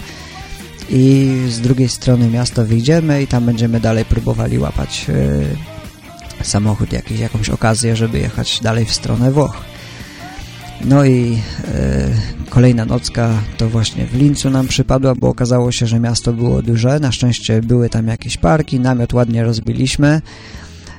i 0.89 1.35
z 1.49 1.61
drugiej 1.61 1.89
strony 1.89 2.29
miasta 2.29 2.63
wyjdziemy 2.63 3.23
i 3.23 3.27
tam 3.27 3.45
będziemy 3.45 3.79
dalej 3.79 4.05
próbowali 4.05 4.59
łapać 4.59 5.05
yy, 5.07 6.45
samochód, 6.45 6.93
jakiś, 6.93 7.19
jakąś 7.19 7.49
okazję, 7.49 7.95
żeby 7.95 8.19
jechać 8.19 8.59
dalej 8.59 8.85
w 8.85 8.93
stronę 8.93 9.31
Włoch. 9.31 9.76
No 10.85 11.05
i 11.05 11.31
yy, 11.31 11.39
kolejna 12.49 12.85
nocka 12.85 13.29
to 13.57 13.69
właśnie 13.69 14.05
w 14.05 14.15
Lincu 14.15 14.49
nam 14.49 14.67
przypadła, 14.67 15.15
bo 15.15 15.27
okazało 15.27 15.71
się, 15.71 15.87
że 15.87 15.99
miasto 15.99 16.33
było 16.33 16.61
duże. 16.61 16.99
Na 16.99 17.11
szczęście 17.11 17.61
były 17.61 17.89
tam 17.89 18.07
jakieś 18.07 18.37
parki, 18.37 18.79
namiot 18.79 19.13
ładnie 19.13 19.43
rozbiliśmy, 19.43 20.21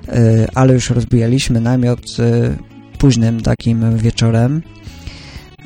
yy, 0.06 0.14
ale 0.54 0.74
już 0.74 0.90
rozbijaliśmy 0.90 1.60
namiot 1.60 2.16
późnym 2.98 3.40
takim 3.40 3.98
wieczorem. 3.98 4.62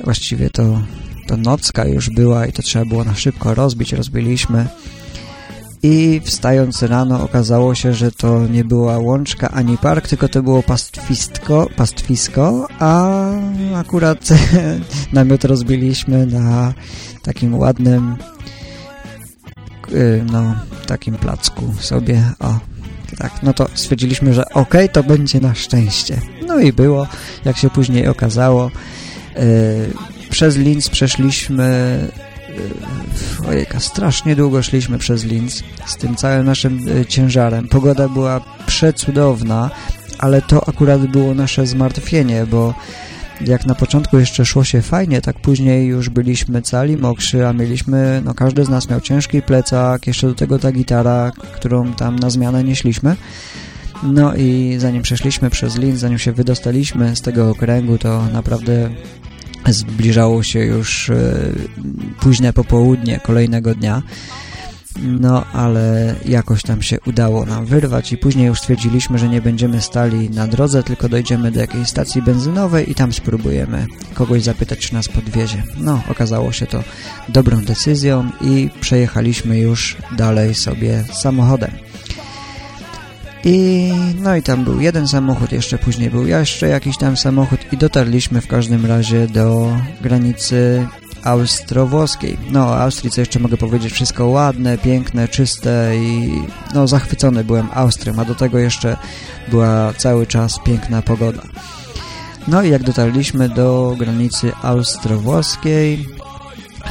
Właściwie 0.03 0.49
to 0.49 0.81
to 1.27 1.37
nocka 1.37 1.85
już 1.85 2.09
była 2.09 2.45
i 2.45 2.53
to 2.53 2.61
trzeba 2.61 2.85
było 2.85 3.03
na 3.03 3.15
szybko 3.15 3.53
rozbić, 3.53 3.93
rozbiliśmy. 3.93 4.67
I 5.83 6.21
wstając 6.23 6.83
rano 6.83 7.23
okazało 7.23 7.75
się, 7.75 7.93
że 7.93 8.11
to 8.11 8.47
nie 8.47 8.63
była 8.63 8.99
łączka 8.99 9.49
ani 9.49 9.77
park, 9.77 10.07
tylko 10.07 10.29
to 10.29 10.43
było 10.43 10.63
pastwisko, 10.63 11.67
pastwisko 11.75 12.67
a 12.79 13.19
akurat 13.75 14.29
namiot 15.13 15.45
rozbiliśmy 15.45 16.25
na 16.25 16.73
takim 17.21 17.55
ładnym 17.55 18.15
y, 19.91 20.25
no, 20.31 20.55
takim 20.87 21.15
placku 21.15 21.73
sobie, 21.79 22.23
o, 22.39 22.59
tak, 23.17 23.43
no 23.43 23.53
to 23.53 23.67
stwierdziliśmy, 23.73 24.33
że 24.33 24.49
ok, 24.49 24.73
to 24.91 25.03
będzie 25.03 25.39
na 25.39 25.55
szczęście. 25.55 26.21
No 26.47 26.59
i 26.59 26.73
było, 26.73 27.07
jak 27.45 27.57
się 27.57 27.69
później 27.69 28.07
okazało, 28.07 28.71
y, 29.37 30.29
przez 30.29 30.57
Linz 30.57 30.89
przeszliśmy 30.89 31.97
ojejka, 33.47 33.79
strasznie 33.79 34.35
długo 34.35 34.63
szliśmy 34.63 34.97
przez 34.97 35.23
Linz 35.23 35.63
z 35.85 35.97
tym 35.97 36.15
całym 36.15 36.45
naszym 36.45 36.79
e, 37.01 37.05
ciężarem. 37.05 37.67
Pogoda 37.67 38.09
była 38.09 38.41
przecudowna, 38.65 39.69
ale 40.19 40.41
to 40.41 40.69
akurat 40.69 41.07
było 41.07 41.33
nasze 41.33 41.67
zmartwienie, 41.67 42.45
bo 42.45 42.73
jak 43.41 43.65
na 43.65 43.75
początku 43.75 44.19
jeszcze 44.19 44.45
szło 44.45 44.63
się 44.63 44.81
fajnie, 44.81 45.21
tak 45.21 45.39
później 45.39 45.87
już 45.87 46.09
byliśmy 46.09 46.61
cali 46.61 46.97
mokrzy, 46.97 47.47
a 47.47 47.53
mieliśmy, 47.53 48.21
no 48.25 48.33
każdy 48.33 48.65
z 48.65 48.69
nas 48.69 48.89
miał 48.89 49.01
ciężki 49.01 49.41
plecak, 49.41 50.07
jeszcze 50.07 50.27
do 50.27 50.33
tego 50.33 50.59
ta 50.59 50.71
gitara, 50.71 51.31
którą 51.55 51.93
tam 51.93 52.19
na 52.19 52.29
zmianę 52.29 52.63
nieśliśmy. 52.63 53.15
No 54.03 54.35
i 54.35 54.75
zanim 54.79 55.01
przeszliśmy 55.01 55.49
przez 55.49 55.77
Linz, 55.77 55.99
zanim 55.99 56.19
się 56.19 56.31
wydostaliśmy 56.31 57.15
z 57.15 57.21
tego 57.21 57.49
okręgu, 57.49 57.97
to 57.97 58.25
naprawdę 58.33 58.89
Zbliżało 59.67 60.43
się 60.43 60.59
już 60.59 61.09
e, 61.09 61.15
późne 62.19 62.53
popołudnie 62.53 63.19
kolejnego 63.19 63.75
dnia. 63.75 64.01
No, 65.01 65.45
ale 65.53 66.15
jakoś 66.25 66.63
tam 66.63 66.81
się 66.81 66.97
udało 67.05 67.45
nam 67.45 67.65
wyrwać 67.65 68.13
i 68.13 68.17
później 68.17 68.47
już 68.47 68.59
stwierdziliśmy, 68.59 69.19
że 69.19 69.29
nie 69.29 69.41
będziemy 69.41 69.81
stali 69.81 70.29
na 70.29 70.47
drodze, 70.47 70.83
tylko 70.83 71.09
dojdziemy 71.09 71.51
do 71.51 71.59
jakiejś 71.59 71.87
stacji 71.87 72.21
benzynowej 72.21 72.91
i 72.91 72.95
tam 72.95 73.13
spróbujemy 73.13 73.87
kogoś 74.13 74.43
zapytać, 74.43 74.79
czy 74.79 74.93
nas 74.93 75.07
podwiezie. 75.09 75.63
No, 75.77 76.01
okazało 76.09 76.51
się 76.51 76.67
to 76.67 76.83
dobrą 77.29 77.61
decyzją 77.61 78.29
i 78.41 78.69
przejechaliśmy 78.81 79.59
już 79.59 79.97
dalej 80.17 80.55
sobie 80.55 81.03
samochodem. 81.13 81.71
I 83.43 83.91
no 84.19 84.35
i 84.35 84.41
tam 84.41 84.63
był 84.63 84.79
jeden 84.79 85.07
samochód, 85.07 85.51
jeszcze 85.51 85.77
później 85.77 86.09
był 86.09 86.27
jeszcze 86.27 86.67
jakiś 86.67 86.97
tam 86.97 87.17
samochód 87.17 87.59
i 87.73 87.77
dotarliśmy 87.77 88.41
w 88.41 88.47
każdym 88.47 88.85
razie 88.85 89.27
do 89.27 89.77
granicy 90.01 90.87
austro-włoskiej. 91.23 92.37
No, 92.51 92.67
o 92.67 92.79
Austrii 92.79 93.11
co 93.11 93.21
jeszcze 93.21 93.39
mogę 93.39 93.57
powiedzieć, 93.57 93.93
wszystko 93.93 94.27
ładne, 94.27 94.77
piękne, 94.77 95.27
czyste 95.27 95.91
i 95.97 96.41
no 96.73 96.87
zachwycony 96.87 97.43
byłem 97.43 97.67
Austrią, 97.73 98.13
a 98.19 98.25
do 98.25 98.35
tego 98.35 98.59
jeszcze 98.59 98.97
była 99.47 99.93
cały 99.93 100.27
czas 100.27 100.59
piękna 100.65 101.01
pogoda. 101.01 101.41
No 102.47 102.63
i 102.63 102.69
jak 102.69 102.83
dotarliśmy 102.83 103.49
do 103.49 103.95
granicy 103.99 104.51
austro-włoskiej, 104.61 106.05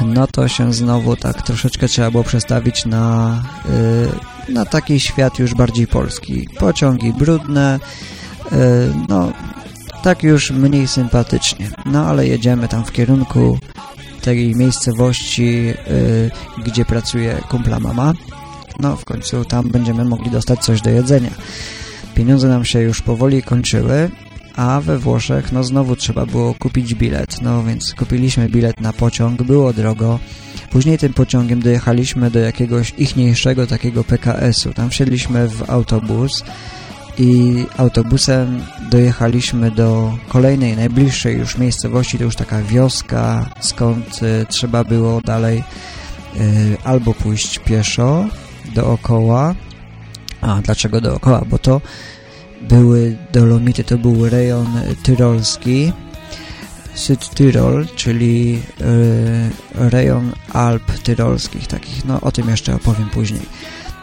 no 0.01 0.27
to 0.27 0.47
się 0.47 0.73
znowu 0.73 1.15
tak 1.15 1.41
troszeczkę 1.41 1.87
trzeba 1.87 2.11
było 2.11 2.23
przestawić 2.23 2.85
na 2.85 3.43
yy, 3.65 4.33
na 4.49 4.65
taki 4.65 4.99
świat 4.99 5.39
już 5.39 5.53
bardziej 5.53 5.87
polski. 5.87 6.47
Pociągi 6.59 7.13
brudne, 7.13 7.79
e, 8.51 8.57
no 9.09 9.33
tak 10.03 10.23
już 10.23 10.51
mniej 10.51 10.87
sympatycznie. 10.87 11.69
No 11.85 12.05
ale 12.05 12.27
jedziemy 12.27 12.67
tam 12.67 12.85
w 12.85 12.91
kierunku 12.91 13.59
tej 14.21 14.55
miejscowości, 14.55 15.73
e, 16.57 16.63
gdzie 16.63 16.85
pracuje 16.85 17.41
kumpla 17.49 17.79
mama. 17.79 18.13
No 18.79 18.95
w 18.95 19.05
końcu 19.05 19.45
tam 19.45 19.69
będziemy 19.69 20.05
mogli 20.05 20.31
dostać 20.31 20.59
coś 20.59 20.81
do 20.81 20.89
jedzenia. 20.89 21.31
Pieniądze 22.15 22.47
nam 22.47 22.65
się 22.65 22.79
już 22.79 23.01
powoli 23.01 23.43
kończyły, 23.43 24.11
a 24.55 24.81
we 24.81 24.99
Włoszech 24.99 25.51
no 25.51 25.63
znowu 25.63 25.95
trzeba 25.95 26.25
było 26.25 26.53
kupić 26.53 26.95
bilet. 26.95 27.41
No 27.41 27.63
więc 27.63 27.93
kupiliśmy 27.93 28.49
bilet 28.49 28.81
na 28.81 28.93
pociąg, 28.93 29.43
było 29.43 29.73
drogo. 29.73 30.19
Później 30.69 30.97
tym 30.97 31.13
pociągiem 31.13 31.59
dojechaliśmy 31.61 32.31
do 32.31 32.39
jakiegoś 32.39 32.93
ichniejszego 32.97 33.67
takiego 33.67 34.03
PKS-u. 34.03 34.73
Tam 34.73 34.89
wsiedliśmy 34.89 35.47
w 35.47 35.69
autobus 35.69 36.43
i 37.17 37.65
autobusem 37.77 38.61
dojechaliśmy 38.91 39.71
do 39.71 40.17
kolejnej, 40.27 40.77
najbliższej 40.77 41.37
już 41.37 41.57
miejscowości, 41.57 42.17
to 42.17 42.23
już 42.23 42.35
taka 42.35 42.61
wioska, 42.61 43.49
skąd 43.59 44.23
y, 44.23 44.45
trzeba 44.49 44.83
było 44.83 45.21
dalej 45.21 45.63
y, 46.35 46.77
albo 46.83 47.13
pójść 47.13 47.59
pieszo 47.59 48.25
dookoła. 48.75 49.55
A, 50.41 50.61
dlaczego 50.61 51.01
dookoła? 51.01 51.41
Bo 51.49 51.59
to 51.59 51.81
były 52.69 53.17
Dolomity, 53.33 53.83
to 53.83 53.97
był 53.97 54.29
rejon 54.29 54.67
tyrolski, 55.03 55.91
Südtyrol, 56.95 57.87
czyli 57.95 58.59
y, 58.81 59.89
rejon 59.89 60.31
Alp 60.53 60.91
tyrolskich, 61.03 61.67
takich, 61.67 62.05
no 62.05 62.21
o 62.21 62.31
tym 62.31 62.49
jeszcze 62.49 62.75
opowiem 62.75 63.09
później. 63.09 63.41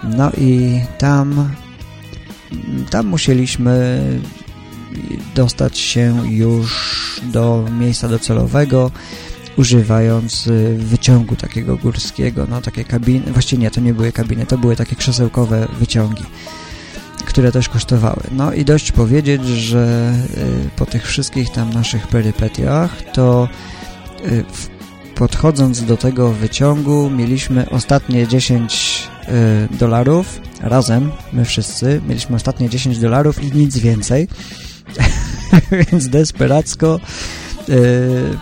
No 0.05 0.31
i 0.38 0.81
tam, 0.99 1.51
tam 2.90 3.07
musieliśmy 3.07 4.03
dostać 5.35 5.79
się 5.79 6.29
już 6.29 7.20
do 7.23 7.66
miejsca 7.79 8.09
docelowego, 8.09 8.90
używając 9.57 10.46
y, 10.46 10.77
wyciągu 10.79 11.37
takiego 11.37 11.77
górskiego, 11.77 12.46
no 12.51 12.61
takie 12.61 12.85
kabiny, 12.85 13.33
właściwie 13.33 13.62
nie, 13.62 13.70
to 13.70 13.81
nie 13.81 13.94
były 13.94 14.12
kabiny, 14.12 14.46
to 14.46 14.59
były 14.59 14.77
takie 14.77 14.96
krzesełkowe 14.96 15.68
wyciągi, 15.79 16.25
które 17.22 17.52
też 17.52 17.68
kosztowały. 17.68 18.22
No 18.33 18.52
i 18.52 18.64
dość 18.64 18.92
powiedzieć, 18.92 19.46
że 19.46 20.12
y, 20.66 20.70
po 20.76 20.87
tych 20.87 21.06
wszystkich 21.06 21.50
tam 21.50 21.72
naszych 21.72 22.09
perypetiach, 22.09 23.02
to 23.12 23.48
y, 24.26 24.44
podchodząc 25.14 25.85
do 25.85 25.96
tego 25.96 26.33
wyciągu 26.33 27.11
mieliśmy 27.11 27.70
ostatnie 27.70 28.28
10 28.28 29.11
dolarów, 29.70 30.40
razem, 30.61 31.11
my 31.33 31.44
wszyscy, 31.44 32.00
mieliśmy 32.09 32.37
ostatnie 32.37 32.68
10 32.68 32.98
dolarów 32.98 33.44
i 33.44 33.52
nic 33.52 33.78
więcej, 33.78 34.28
więc 35.90 36.09
desperacko 36.09 37.00
Y, 37.00 37.49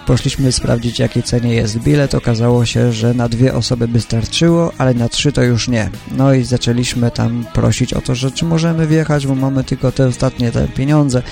poszliśmy 0.06 0.52
sprawdzić, 0.52 0.98
jakiej 0.98 1.22
cenie 1.22 1.54
jest 1.54 1.78
bilet. 1.78 2.14
Okazało 2.14 2.66
się, 2.66 2.92
że 2.92 3.14
na 3.14 3.28
dwie 3.28 3.54
osoby 3.54 3.88
by 3.88 4.00
starczyło, 4.00 4.72
ale 4.78 4.94
na 4.94 5.08
trzy 5.08 5.32
to 5.32 5.42
już 5.42 5.68
nie. 5.68 5.90
No 6.16 6.34
i 6.34 6.44
zaczęliśmy 6.44 7.10
tam 7.10 7.44
prosić 7.54 7.94
o 7.94 8.00
to, 8.00 8.14
że 8.14 8.30
czy 8.30 8.44
możemy 8.44 8.86
wjechać, 8.86 9.26
bo 9.26 9.34
mamy 9.34 9.64
tylko 9.64 9.92
te 9.92 10.06
ostatnie 10.06 10.52
te 10.52 10.68
pieniądze. 10.68 11.22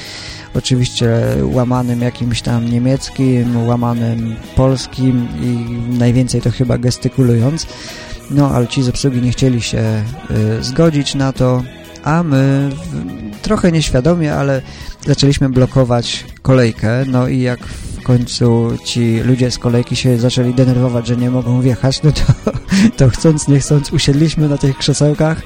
Oczywiście 0.55 1.09
łamanym 1.43 2.01
jakimś 2.01 2.43
tam 2.43 2.69
niemieckim, 2.69 3.67
łamanym 3.67 4.37
polskim 4.57 5.29
i 5.43 5.57
najwięcej 5.99 6.41
to 6.43 6.51
chyba 6.51 6.79
gestykulując. 6.79 7.67
No, 8.31 8.51
ale 8.51 8.67
ci 8.67 8.83
z 8.83 8.89
obsługi 8.89 9.23
nie 9.23 9.31
chcieli 9.31 9.63
się 9.63 10.05
y, 10.59 10.65
zgodzić 10.65 11.15
na 11.15 11.33
to, 11.33 11.63
a 12.05 12.23
my 12.23 12.71
w, 12.71 13.41
trochę 13.43 13.73
nieświadomie, 13.73 14.35
ale 14.35 14.63
zaczęliśmy 15.07 15.49
blokować 15.49 16.25
kolejkę, 16.43 17.05
no 17.07 17.29
i 17.29 17.41
jak 17.41 17.59
końcu 18.07 18.79
ci 18.85 19.21
ludzie 19.21 19.51
z 19.51 19.59
kolejki 19.59 19.97
się 19.97 20.19
zaczęli 20.19 20.55
denerwować, 20.55 21.07
że 21.07 21.17
nie 21.17 21.31
mogą 21.31 21.61
wjechać, 21.61 22.03
no 22.03 22.13
to, 22.13 22.23
to 22.97 23.11
chcąc, 23.11 23.49
nie 23.49 23.61
chcąc 23.61 23.93
usiedliśmy 23.93 24.49
na 24.49 24.59
tych 24.59 24.79
krzesełkach, 24.79 25.43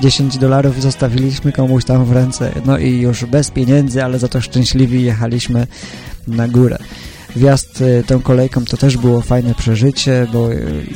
10 0.00 0.38
dolarów 0.38 0.82
zostawiliśmy 0.82 1.52
komuś 1.52 1.84
tam 1.84 2.04
w 2.04 2.12
ręce, 2.12 2.52
no 2.64 2.78
i 2.78 3.00
już 3.00 3.24
bez 3.24 3.50
pieniędzy, 3.50 4.04
ale 4.04 4.18
za 4.18 4.28
to 4.28 4.40
szczęśliwi 4.40 5.02
jechaliśmy 5.02 5.66
na 6.28 6.48
górę. 6.48 6.78
Wjazd 7.36 7.80
y, 7.80 8.04
tą 8.06 8.22
kolejką 8.22 8.64
to 8.64 8.76
też 8.76 8.96
było 8.96 9.20
fajne 9.20 9.54
przeżycie, 9.54 10.26
bo 10.32 10.48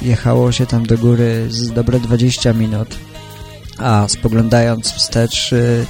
jechało 0.03 0.53
się 0.53 0.67
tam 0.67 0.87
do 0.87 0.99
góry 0.99 1.47
z 1.49 1.73
dobre 1.73 2.01
20 2.01 2.53
minut, 2.53 2.89
a 3.79 4.09
spoglądając 4.09 4.93
wstecz 4.93 5.53
y, 5.53 5.87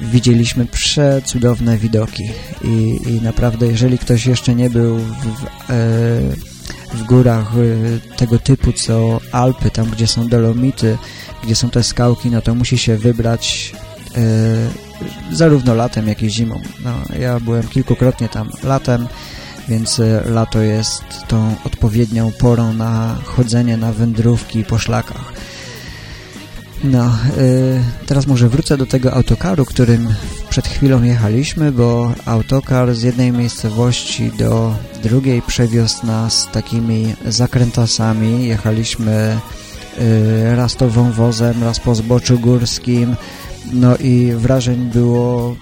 widzieliśmy 0.00 0.66
przecudowne 0.66 1.78
widoki 1.78 2.30
i, 2.64 3.00
i 3.06 3.20
naprawdę 3.22 3.66
jeżeli 3.66 3.98
ktoś 3.98 4.26
jeszcze 4.26 4.54
nie 4.54 4.70
był 4.70 4.96
w, 4.96 5.10
w, 5.10 5.44
e, 5.44 5.76
w 6.94 7.02
górach 7.06 7.52
e, 7.54 8.16
tego 8.16 8.38
typu 8.38 8.72
co 8.72 9.20
Alpy, 9.32 9.70
tam 9.70 9.90
gdzie 9.90 10.06
są 10.06 10.28
dolomity, 10.28 10.98
gdzie 11.44 11.56
są 11.56 11.70
te 11.70 11.82
skałki, 11.82 12.30
no 12.30 12.42
to 12.42 12.54
musi 12.54 12.78
się 12.78 12.96
wybrać 12.96 13.72
e, 14.16 14.20
zarówno 15.32 15.74
latem, 15.74 16.08
jak 16.08 16.22
i 16.22 16.30
zimą. 16.30 16.60
No, 16.84 17.16
ja 17.18 17.40
byłem 17.40 17.68
kilkukrotnie 17.68 18.28
tam 18.28 18.50
latem, 18.62 19.08
więc 19.68 20.00
lato 20.24 20.62
jest 20.62 21.02
tą 21.28 21.54
odpowiednią 21.64 22.32
porą 22.32 22.72
na 22.72 23.18
chodzenie 23.24 23.76
na 23.76 23.92
wędrówki 23.92 24.64
po 24.64 24.78
szlakach. 24.78 25.32
No, 26.84 27.16
y, 27.38 28.06
teraz 28.06 28.26
może 28.26 28.48
wrócę 28.48 28.76
do 28.76 28.86
tego 28.86 29.14
autokaru, 29.14 29.64
którym 29.64 30.14
przed 30.50 30.68
chwilą 30.68 31.02
jechaliśmy, 31.02 31.72
bo 31.72 32.12
autokar 32.26 32.94
z 32.94 33.02
jednej 33.02 33.32
miejscowości 33.32 34.30
do 34.38 34.74
drugiej 35.02 35.42
przewiózł 35.42 36.06
nas 36.06 36.48
takimi 36.52 37.14
zakrętasami. 37.26 38.46
Jechaliśmy 38.48 39.38
y, 40.00 40.56
raz 40.56 40.76
to 40.76 40.88
wąwozem, 40.88 41.64
raz 41.64 41.80
po 41.80 41.94
zboczu 41.94 42.38
górskim, 42.38 43.16
no 43.72 43.96
i 43.96 44.32
wrażeń 44.36 44.90
było 44.92 45.56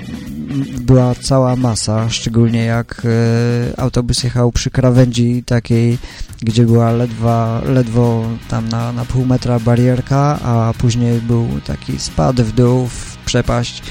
była 0.80 1.14
cała 1.14 1.56
masa, 1.56 2.10
szczególnie 2.10 2.64
jak 2.64 3.02
e, 3.04 3.80
autobus 3.80 4.22
jechał 4.22 4.52
przy 4.52 4.70
krawędzi 4.70 5.42
takiej, 5.46 5.98
gdzie 6.42 6.66
była 6.66 6.92
ledwa, 6.92 7.62
ledwo 7.66 8.24
tam 8.48 8.68
na, 8.68 8.92
na 8.92 9.04
pół 9.04 9.24
metra 9.24 9.58
barierka, 9.58 10.38
a 10.42 10.72
później 10.78 11.20
był 11.20 11.48
taki 11.66 11.98
spad 11.98 12.40
w 12.40 12.52
dół, 12.52 12.86
w 12.86 13.16
przepaść, 13.24 13.82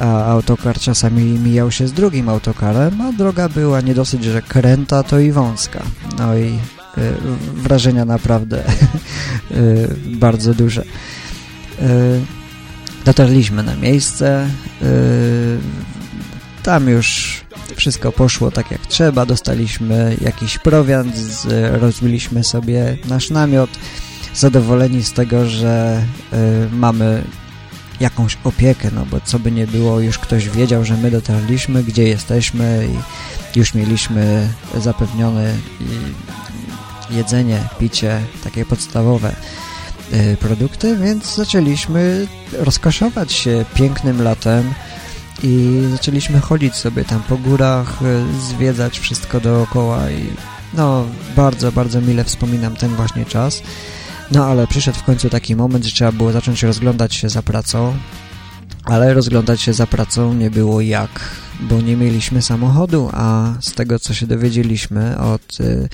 a 0.00 0.24
autokar 0.24 0.78
czasami 0.78 1.22
mijał 1.22 1.70
się 1.70 1.88
z 1.88 1.92
drugim 1.92 2.28
autokarem, 2.28 3.00
a 3.00 3.12
droga 3.12 3.48
była 3.48 3.80
nie 3.80 3.94
dosyć, 3.94 4.24
że 4.24 4.42
kręta, 4.42 5.02
to 5.02 5.18
i 5.18 5.32
wąska. 5.32 5.82
No 6.18 6.38
i 6.38 6.46
e, 6.46 6.58
wrażenia 7.54 8.04
naprawdę 8.04 8.64
e, 8.66 8.72
bardzo 10.06 10.54
duże. 10.54 10.84
Dotarliśmy 13.08 13.62
na 13.62 13.76
miejsce, 13.76 14.48
tam 16.62 16.88
już 16.88 17.40
wszystko 17.76 18.12
poszło 18.12 18.50
tak 18.50 18.70
jak 18.70 18.86
trzeba, 18.86 19.26
dostaliśmy 19.26 20.16
jakiś 20.20 20.58
prowiant, 20.58 21.16
rozbiliśmy 21.72 22.44
sobie 22.44 22.96
nasz 23.08 23.30
namiot, 23.30 23.70
zadowoleni 24.34 25.04
z 25.04 25.12
tego, 25.12 25.46
że 25.46 26.02
y, 26.32 26.36
mamy 26.72 27.22
jakąś 28.00 28.38
opiekę, 28.44 28.90
no 28.94 29.06
bo 29.06 29.20
co 29.20 29.38
by 29.38 29.52
nie 29.52 29.66
było, 29.66 30.00
już 30.00 30.18
ktoś 30.18 30.48
wiedział, 30.48 30.84
że 30.84 30.96
my 30.96 31.10
dotarliśmy, 31.10 31.84
gdzie 31.84 32.08
jesteśmy 32.08 32.88
i 33.54 33.58
już 33.58 33.74
mieliśmy 33.74 34.48
zapewnione 34.76 35.54
jedzenie, 37.10 37.60
picie, 37.78 38.20
takie 38.44 38.66
podstawowe 38.66 39.34
produkty, 40.40 40.96
więc 40.96 41.34
zaczęliśmy 41.34 42.26
rozkoszować 42.52 43.32
się 43.32 43.64
pięknym 43.74 44.22
latem, 44.22 44.74
i 45.42 45.82
zaczęliśmy 45.90 46.40
chodzić 46.40 46.74
sobie 46.74 47.04
tam 47.04 47.22
po 47.22 47.36
górach, 47.36 48.02
e, 48.02 48.40
zwiedzać 48.40 48.98
wszystko 48.98 49.40
dookoła 49.40 50.10
i 50.10 50.26
no 50.74 51.04
bardzo, 51.36 51.72
bardzo 51.72 52.00
mile 52.00 52.24
wspominam 52.24 52.76
ten 52.76 52.90
właśnie 52.90 53.24
czas. 53.24 53.62
No 54.30 54.46
ale 54.46 54.66
przyszedł 54.66 54.98
w 54.98 55.02
końcu 55.02 55.30
taki 55.30 55.56
moment, 55.56 55.84
że 55.84 55.92
trzeba 55.92 56.12
było 56.12 56.32
zacząć 56.32 56.62
rozglądać 56.62 57.14
się 57.14 57.28
za 57.28 57.42
pracą, 57.42 57.96
ale 58.84 59.14
rozglądać 59.14 59.60
się 59.60 59.72
za 59.72 59.86
pracą 59.86 60.34
nie 60.34 60.50
było 60.50 60.80
jak, 60.80 61.20
bo 61.60 61.80
nie 61.80 61.96
mieliśmy 61.96 62.42
samochodu, 62.42 63.10
a 63.12 63.52
z 63.60 63.72
tego 63.72 63.98
co 63.98 64.14
się 64.14 64.26
dowiedzieliśmy 64.26 65.18
od 65.18 65.60
y, 65.60 65.88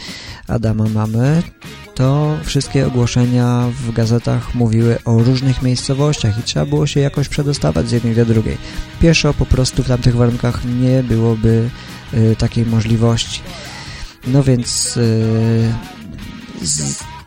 Adama 0.48 0.84
mamy, 0.94 1.42
to 1.94 2.38
wszystkie 2.44 2.86
ogłoszenia 2.86 3.68
w 3.80 3.92
gazetach 3.92 4.54
mówiły 4.54 4.98
o 5.04 5.18
różnych 5.18 5.62
miejscowościach 5.62 6.38
i 6.38 6.42
trzeba 6.42 6.66
było 6.66 6.86
się 6.86 7.00
jakoś 7.00 7.28
przedostawać 7.28 7.88
z 7.88 7.92
jednej 7.92 8.14
do 8.14 8.24
drugiej. 8.24 8.58
Pieszo 9.00 9.34
po 9.34 9.46
prostu 9.46 9.82
w 9.82 9.88
tamtych 9.88 10.16
warunkach 10.16 10.64
nie 10.64 11.02
byłoby 11.02 11.70
y, 12.14 12.36
takiej 12.38 12.66
możliwości. 12.66 13.40
No 14.26 14.42
więc 14.42 14.96
y, 14.96 15.74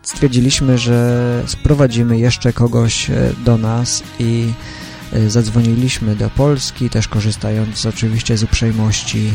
stwierdziliśmy, 0.04 0.78
że 0.78 1.44
sprowadzimy 1.46 2.20
jeszcze 2.20 2.54
kogoś 2.54 3.10
y, 3.10 3.36
do 3.46 3.58
nas 3.58 4.04
i 4.20 4.54
y, 5.14 5.30
zadzwoniliśmy 5.30 6.16
do 6.16 6.30
Polski, 6.30 6.90
też 6.90 7.08
korzystając 7.08 7.86
oczywiście 7.86 8.38
z 8.38 8.44
uprzejmości 8.44 9.28
y, 9.28 9.32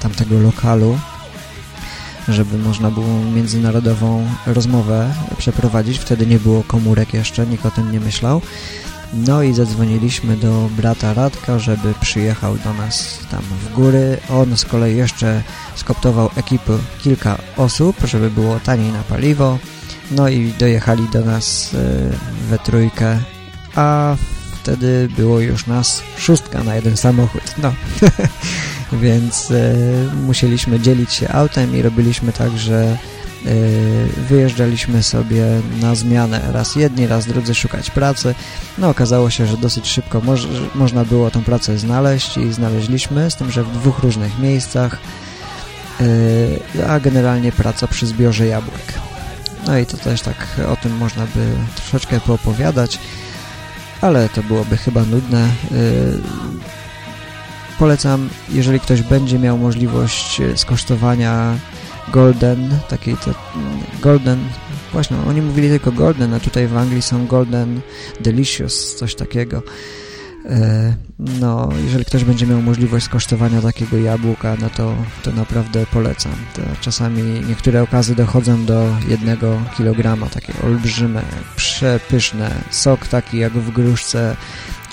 tamtego 0.00 0.38
lokalu 0.38 0.98
żeby 2.28 2.58
można 2.58 2.90
było 2.90 3.24
międzynarodową 3.34 4.26
rozmowę 4.46 5.14
przeprowadzić. 5.38 5.98
Wtedy 5.98 6.26
nie 6.26 6.38
było 6.38 6.62
komórek 6.62 7.14
jeszcze, 7.14 7.46
nikt 7.46 7.66
o 7.66 7.70
tym 7.70 7.92
nie 7.92 8.00
myślał. 8.00 8.42
No 9.14 9.42
i 9.42 9.54
zadzwoniliśmy 9.54 10.36
do 10.36 10.68
brata 10.76 11.14
Radka, 11.14 11.58
żeby 11.58 11.94
przyjechał 12.00 12.56
do 12.56 12.74
nas 12.74 13.18
tam 13.30 13.42
w 13.42 13.72
góry. 13.74 14.18
On 14.30 14.56
z 14.56 14.64
kolei 14.64 14.96
jeszcze 14.96 15.42
skoptował 15.74 16.30
ekipy 16.36 16.78
kilka 16.98 17.38
osób, 17.56 17.96
żeby 18.04 18.30
było 18.30 18.60
taniej 18.60 18.92
na 18.92 19.02
paliwo. 19.02 19.58
No 20.10 20.28
i 20.28 20.52
dojechali 20.58 21.08
do 21.12 21.20
nas 21.20 21.74
e, 21.74 22.10
we 22.50 22.58
trójkę, 22.58 23.18
a 23.74 24.16
wtedy 24.62 25.08
było 25.16 25.40
już 25.40 25.66
nas 25.66 26.02
szóstka 26.16 26.62
na 26.62 26.74
jeden 26.74 26.96
samochód. 26.96 27.42
No, 27.62 27.72
więc 28.92 29.50
e, 29.50 29.74
musieliśmy 30.26 30.80
dzielić 30.80 31.12
się 31.12 31.28
autem 31.28 31.76
i 31.76 31.82
robiliśmy 31.82 32.32
tak, 32.32 32.58
że 32.58 32.80
e, 32.84 32.96
wyjeżdżaliśmy 34.28 35.02
sobie 35.02 35.44
na 35.80 35.94
zmianę 35.94 36.40
raz 36.52 36.76
jedni, 36.76 37.06
raz 37.06 37.26
drudzy 37.26 37.54
szukać 37.54 37.90
pracy. 37.90 38.34
No 38.78 38.88
okazało 38.88 39.30
się, 39.30 39.46
że 39.46 39.56
dosyć 39.56 39.86
szybko 39.86 40.20
moż, 40.20 40.46
można 40.74 41.04
było 41.04 41.30
tą 41.30 41.44
pracę 41.44 41.78
znaleźć 41.78 42.36
i 42.36 42.52
znaleźliśmy, 42.52 43.30
z 43.30 43.36
tym, 43.36 43.50
że 43.50 43.64
w 43.64 43.72
dwóch 43.72 43.98
różnych 43.98 44.38
miejscach, 44.38 44.98
e, 46.80 46.88
a 46.88 47.00
generalnie 47.00 47.52
praca 47.52 47.86
przy 47.86 48.06
zbiorze 48.06 48.46
jabłek. 48.46 48.92
No 49.66 49.78
i 49.78 49.86
to 49.86 49.96
też 49.96 50.22
tak 50.22 50.46
o 50.68 50.76
tym 50.76 50.96
można 50.96 51.26
by 51.34 51.46
troszeczkę 51.76 52.20
poopowiadać 52.20 52.98
ale 54.00 54.28
to 54.28 54.42
byłoby 54.42 54.76
chyba 54.76 55.04
nudne. 55.04 55.48
Polecam, 57.78 58.28
jeżeli 58.48 58.80
ktoś 58.80 59.02
będzie 59.02 59.38
miał 59.38 59.58
możliwość 59.58 60.40
skosztowania 60.56 61.58
Golden, 62.12 62.78
takiej 62.88 63.16
te, 63.16 63.34
Golden, 64.02 64.38
właśnie, 64.92 65.16
oni 65.28 65.42
mówili 65.42 65.68
tylko 65.68 65.92
Golden, 65.92 66.34
a 66.34 66.40
tutaj 66.40 66.66
w 66.66 66.76
Anglii 66.76 67.02
są 67.02 67.26
Golden 67.26 67.80
Delicious, 68.20 68.94
coś 68.94 69.14
takiego. 69.14 69.62
E, 70.46 70.94
no, 71.18 71.68
jeżeli 71.84 72.04
ktoś 72.04 72.24
będzie 72.24 72.46
miał 72.46 72.62
możliwość 72.62 73.04
skosztowania 73.04 73.62
takiego 73.62 73.98
jabłka, 73.98 74.56
no 74.60 74.70
to, 74.70 74.94
to 75.22 75.32
naprawdę 75.32 75.86
polecam. 75.86 76.32
To 76.54 76.62
czasami 76.80 77.22
niektóre 77.48 77.82
okazy 77.82 78.14
dochodzą 78.14 78.64
do 78.64 78.96
jednego 79.08 79.60
kilograma, 79.76 80.26
takie 80.26 80.52
olbrzyme, 80.64 81.22
przepyszne. 81.56 82.54
Sok 82.70 83.08
taki 83.08 83.38
jak 83.38 83.52
w 83.52 83.70
gruszce 83.70 84.36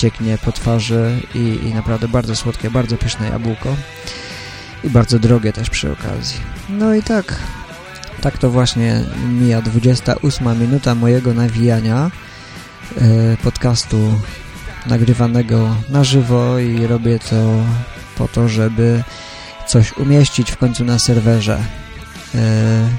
cieknie 0.06 0.38
po 0.38 0.52
twarzy 0.52 1.22
i, 1.36 1.40
i 1.40 1.74
naprawdę 1.74 2.08
bardzo 2.08 2.36
słodkie, 2.36 2.72
bardzo 2.72 2.98
pyszne 2.98 3.30
jabłko. 3.30 3.76
I 4.84 4.90
bardzo 4.90 5.20
drogie 5.20 5.54
też 5.54 5.70
przy 5.70 5.92
okazji. 5.92 6.40
No 6.70 6.94
i 6.94 7.04
tak, 7.04 7.40
tak 8.22 8.38
to 8.38 8.50
właśnie 8.50 9.02
mija 9.30 9.62
28 9.62 10.62
minuta 10.62 10.96
mojego 10.96 11.34
nawijania 11.34 12.12
e, 12.98 13.38
podcastu 13.44 14.22
nagrywanego 14.86 15.76
na 15.90 16.04
żywo 16.04 16.60
i 16.60 16.88
robię 16.88 17.20
to 17.20 17.64
po 18.18 18.28
to, 18.28 18.50
żeby 18.50 19.04
coś 19.68 19.98
umieścić 19.98 20.52
w 20.52 20.58
końcu 20.58 20.86
na 20.86 21.00
serwerze. 21.00 21.60
E, 22.36 22.90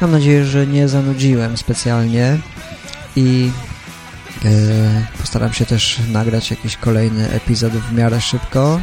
mam 0.00 0.10
nadzieję, 0.10 0.44
że 0.44 0.66
nie 0.66 0.88
zanudziłem 0.88 1.56
specjalnie 1.56 2.38
i 3.16 3.50
postaram 5.18 5.52
się 5.52 5.66
też 5.66 6.00
nagrać 6.12 6.50
jakiś 6.50 6.76
kolejny 6.76 7.30
epizod 7.30 7.72
w 7.72 7.92
miarę 7.92 8.20
szybko. 8.20 8.80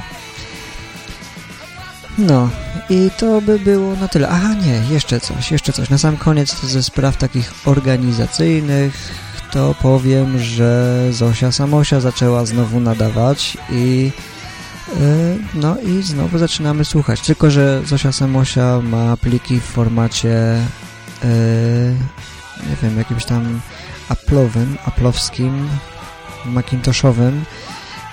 No 2.18 2.50
i 2.90 3.12
to 3.18 3.42
by 3.42 3.60
było 3.60 3.96
na 3.96 4.08
tyle. 4.08 4.30
Aha, 4.30 4.54
nie, 4.54 4.94
jeszcze 4.94 5.20
coś, 5.20 5.52
jeszcze 5.52 5.74
coś. 5.74 5.90
Na 5.90 5.98
sam 5.98 6.18
koniec 6.18 6.62
ze 6.62 6.84
spraw 6.84 7.18
takich 7.18 7.54
organizacyjnych 7.66 9.12
to 9.52 9.76
powiem, 9.82 10.40
że 10.40 11.00
Zosia 11.12 11.52
Samosia 11.52 12.00
zaczęła 12.00 12.46
znowu 12.46 12.80
nadawać 12.80 13.58
i 13.72 14.12
yy, 15.00 15.38
no 15.54 15.78
i 15.80 16.04
znowu 16.04 16.38
zaczynamy 16.38 16.86
słuchać. 16.86 17.22
Tylko, 17.22 17.52
że 17.52 17.82
Zosia 17.86 18.12
Samosia 18.12 18.82
ma 18.82 19.18
pliki 19.18 19.60
w 19.60 19.64
formacie 19.64 20.62
yy, 21.24 21.30
nie 22.70 22.76
wiem, 22.84 22.98
jakimś 22.98 23.26
tam 23.26 23.60
Apple'owym, 24.10 24.76
Apple'owskim, 24.86 25.68
Macintoshowym 26.46 27.46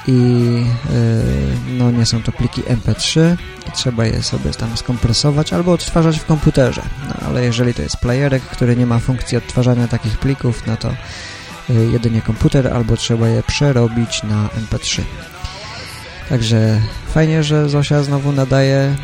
i 0.07 0.13
yy, 0.13 1.77
no 1.79 1.91
nie 1.91 2.07
są 2.07 2.23
to 2.23 2.33
pliki 2.33 2.63
MP3 2.63 3.37
i 3.69 3.73
trzeba 3.73 4.07
je 4.07 4.23
sobie 4.23 4.51
tam 4.51 4.77
skompresować 4.77 5.53
albo 5.53 5.73
odtwarzać 5.73 6.19
w 6.19 6.25
komputerze. 6.25 6.83
No, 7.09 7.15
ale 7.27 7.45
jeżeli 7.45 7.75
to 7.75 7.83
jest 7.83 7.97
playerek, 7.97 8.43
który 8.43 8.77
nie 8.77 8.87
ma 8.87 8.99
funkcji 8.99 9.39
odtwarzania 9.39 9.89
takich 9.89 10.19
plików, 10.19 10.67
no 10.67 10.77
to 10.77 10.95
yy, 11.69 11.91
jedynie 11.93 12.23
komputer 12.23 12.75
albo 12.75 12.97
trzeba 12.97 13.29
je 13.29 13.43
przerobić 13.43 14.23
na 14.23 14.49
MP3. 14.49 15.03
Także 16.29 16.81
fajnie, 17.15 17.45
że 17.45 17.69
Zosia 17.69 18.03
znowu 18.03 18.33
nadaje... 18.33 18.97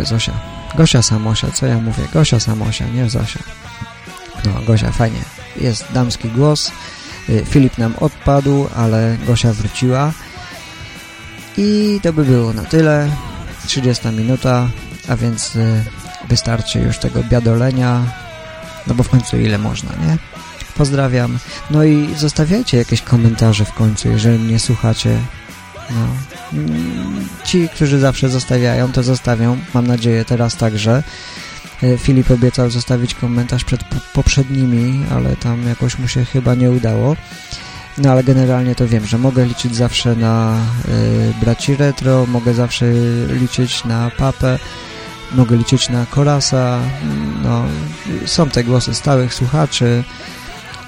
Zosia. 0.00 0.32
Gosia 0.76 1.02
Samosia, 1.02 1.50
co 1.50 1.66
ja 1.66 1.78
mówię? 1.78 2.02
Gosia 2.12 2.40
Samosia, 2.40 2.86
nie 2.86 3.10
Zosia. 3.10 3.40
No, 4.44 4.62
Gosia, 4.66 4.92
fajnie. 4.92 5.20
Jest 5.60 5.84
damski 5.92 6.28
głos. 6.28 6.72
Y, 7.28 7.44
Filip 7.48 7.78
nam 7.78 7.94
odpadł, 8.00 8.68
ale 8.76 9.16
Gosia 9.26 9.52
wróciła. 9.52 10.12
I 11.56 12.00
to 12.02 12.12
by 12.12 12.24
było 12.24 12.52
na 12.52 12.64
tyle. 12.64 13.10
30 13.66 14.08
minuta, 14.08 14.68
a 15.08 15.16
więc 15.16 15.56
y, 15.56 15.84
wystarczy 16.28 16.78
już 16.80 16.98
tego 16.98 17.22
biadolenia, 17.22 18.02
no 18.86 18.94
bo 18.94 19.02
w 19.02 19.08
końcu 19.08 19.36
ile 19.38 19.58
można, 19.58 19.90
nie? 19.90 20.18
Pozdrawiam. 20.76 21.38
No 21.70 21.84
i 21.84 22.14
zostawiajcie 22.18 22.76
jakieś 22.78 23.02
komentarze 23.02 23.64
w 23.64 23.72
końcu, 23.72 24.08
jeżeli 24.08 24.38
mnie 24.38 24.58
słuchacie. 24.58 25.20
No. 25.90 26.06
Mm, 26.52 27.28
ci, 27.44 27.68
którzy 27.68 27.98
zawsze 27.98 28.28
zostawiają, 28.28 28.92
to 28.92 29.02
zostawią. 29.02 29.58
Mam 29.74 29.86
nadzieję 29.86 30.24
teraz 30.24 30.56
także. 30.56 31.02
Y, 31.82 31.98
Filip 31.98 32.30
obiecał 32.30 32.70
zostawić 32.70 33.14
komentarz 33.14 33.64
przed 33.64 33.80
poprzednimi, 34.12 35.04
ale 35.10 35.36
tam 35.36 35.66
jakoś 35.68 35.98
mu 35.98 36.08
się 36.08 36.24
chyba 36.24 36.54
nie 36.54 36.70
udało. 36.70 37.16
No 37.98 38.10
ale 38.10 38.24
generalnie 38.24 38.74
to 38.74 38.88
wiem, 38.88 39.06
że 39.06 39.18
mogę 39.18 39.46
liczyć 39.46 39.76
zawsze 39.76 40.16
na 40.16 40.58
y, 40.88 41.44
braci 41.44 41.76
retro, 41.76 42.26
mogę 42.26 42.54
zawsze 42.54 42.86
liczyć 43.28 43.84
na 43.84 44.10
papę, 44.18 44.58
mogę 45.32 45.56
liczyć 45.56 45.88
na 45.88 46.06
Korasa, 46.06 46.80
no 47.42 47.64
są 48.26 48.48
te 48.48 48.64
głosy 48.64 48.94
stałych 48.94 49.34
słuchaczy, 49.34 50.04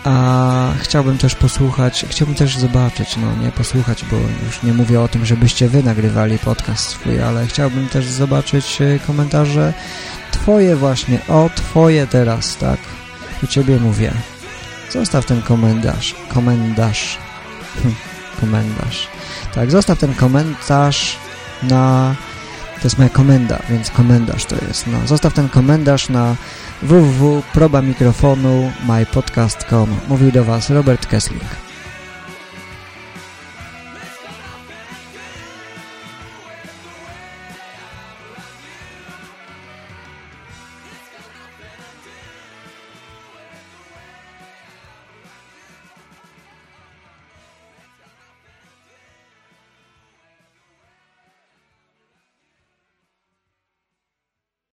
a 0.06 0.72
chciałbym 0.80 1.18
też 1.18 1.34
posłuchać, 1.34 2.06
chciałbym 2.08 2.36
też 2.36 2.58
zobaczyć, 2.58 3.16
no 3.16 3.44
nie 3.44 3.52
posłuchać, 3.52 4.04
bo 4.10 4.16
już 4.46 4.62
nie 4.62 4.72
mówię 4.72 5.00
o 5.00 5.08
tym, 5.08 5.26
żebyście 5.26 5.68
wy 5.68 5.82
nagrywali 5.82 6.38
podcast 6.38 6.88
swój, 6.88 7.22
ale 7.22 7.46
chciałbym 7.46 7.88
też 7.88 8.06
zobaczyć 8.06 8.80
y, 8.80 9.00
komentarze 9.06 9.72
twoje 10.32 10.76
właśnie, 10.76 11.18
o 11.28 11.50
twoje 11.54 12.06
teraz, 12.06 12.56
tak? 12.56 12.78
Do 13.42 13.46
ciebie 13.46 13.80
mówię. 13.80 14.12
Zostaw 14.90 15.26
ten 15.26 15.42
komentarz. 15.42 16.14
Komentarz. 16.34 17.18
Hm, 17.82 17.94
komentarz. 18.40 19.08
Tak, 19.54 19.70
zostaw 19.70 19.98
ten 19.98 20.14
komentarz 20.14 21.16
na... 21.62 22.14
To 22.76 22.80
jest 22.84 22.98
moja 22.98 23.10
komenda, 23.10 23.58
więc 23.70 23.90
komentarz 23.90 24.44
to 24.44 24.56
jest. 24.68 24.86
No, 24.86 24.98
zostaw 25.06 25.32
ten 25.32 25.48
komentarz 25.48 26.08
na 26.08 26.36
www.probamikrofonu 26.82 28.72
mypodcast.com 28.88 29.96
Mówił 30.08 30.32
do 30.32 30.44
Was 30.44 30.70
Robert 30.70 31.06
Kessling. 31.06 31.65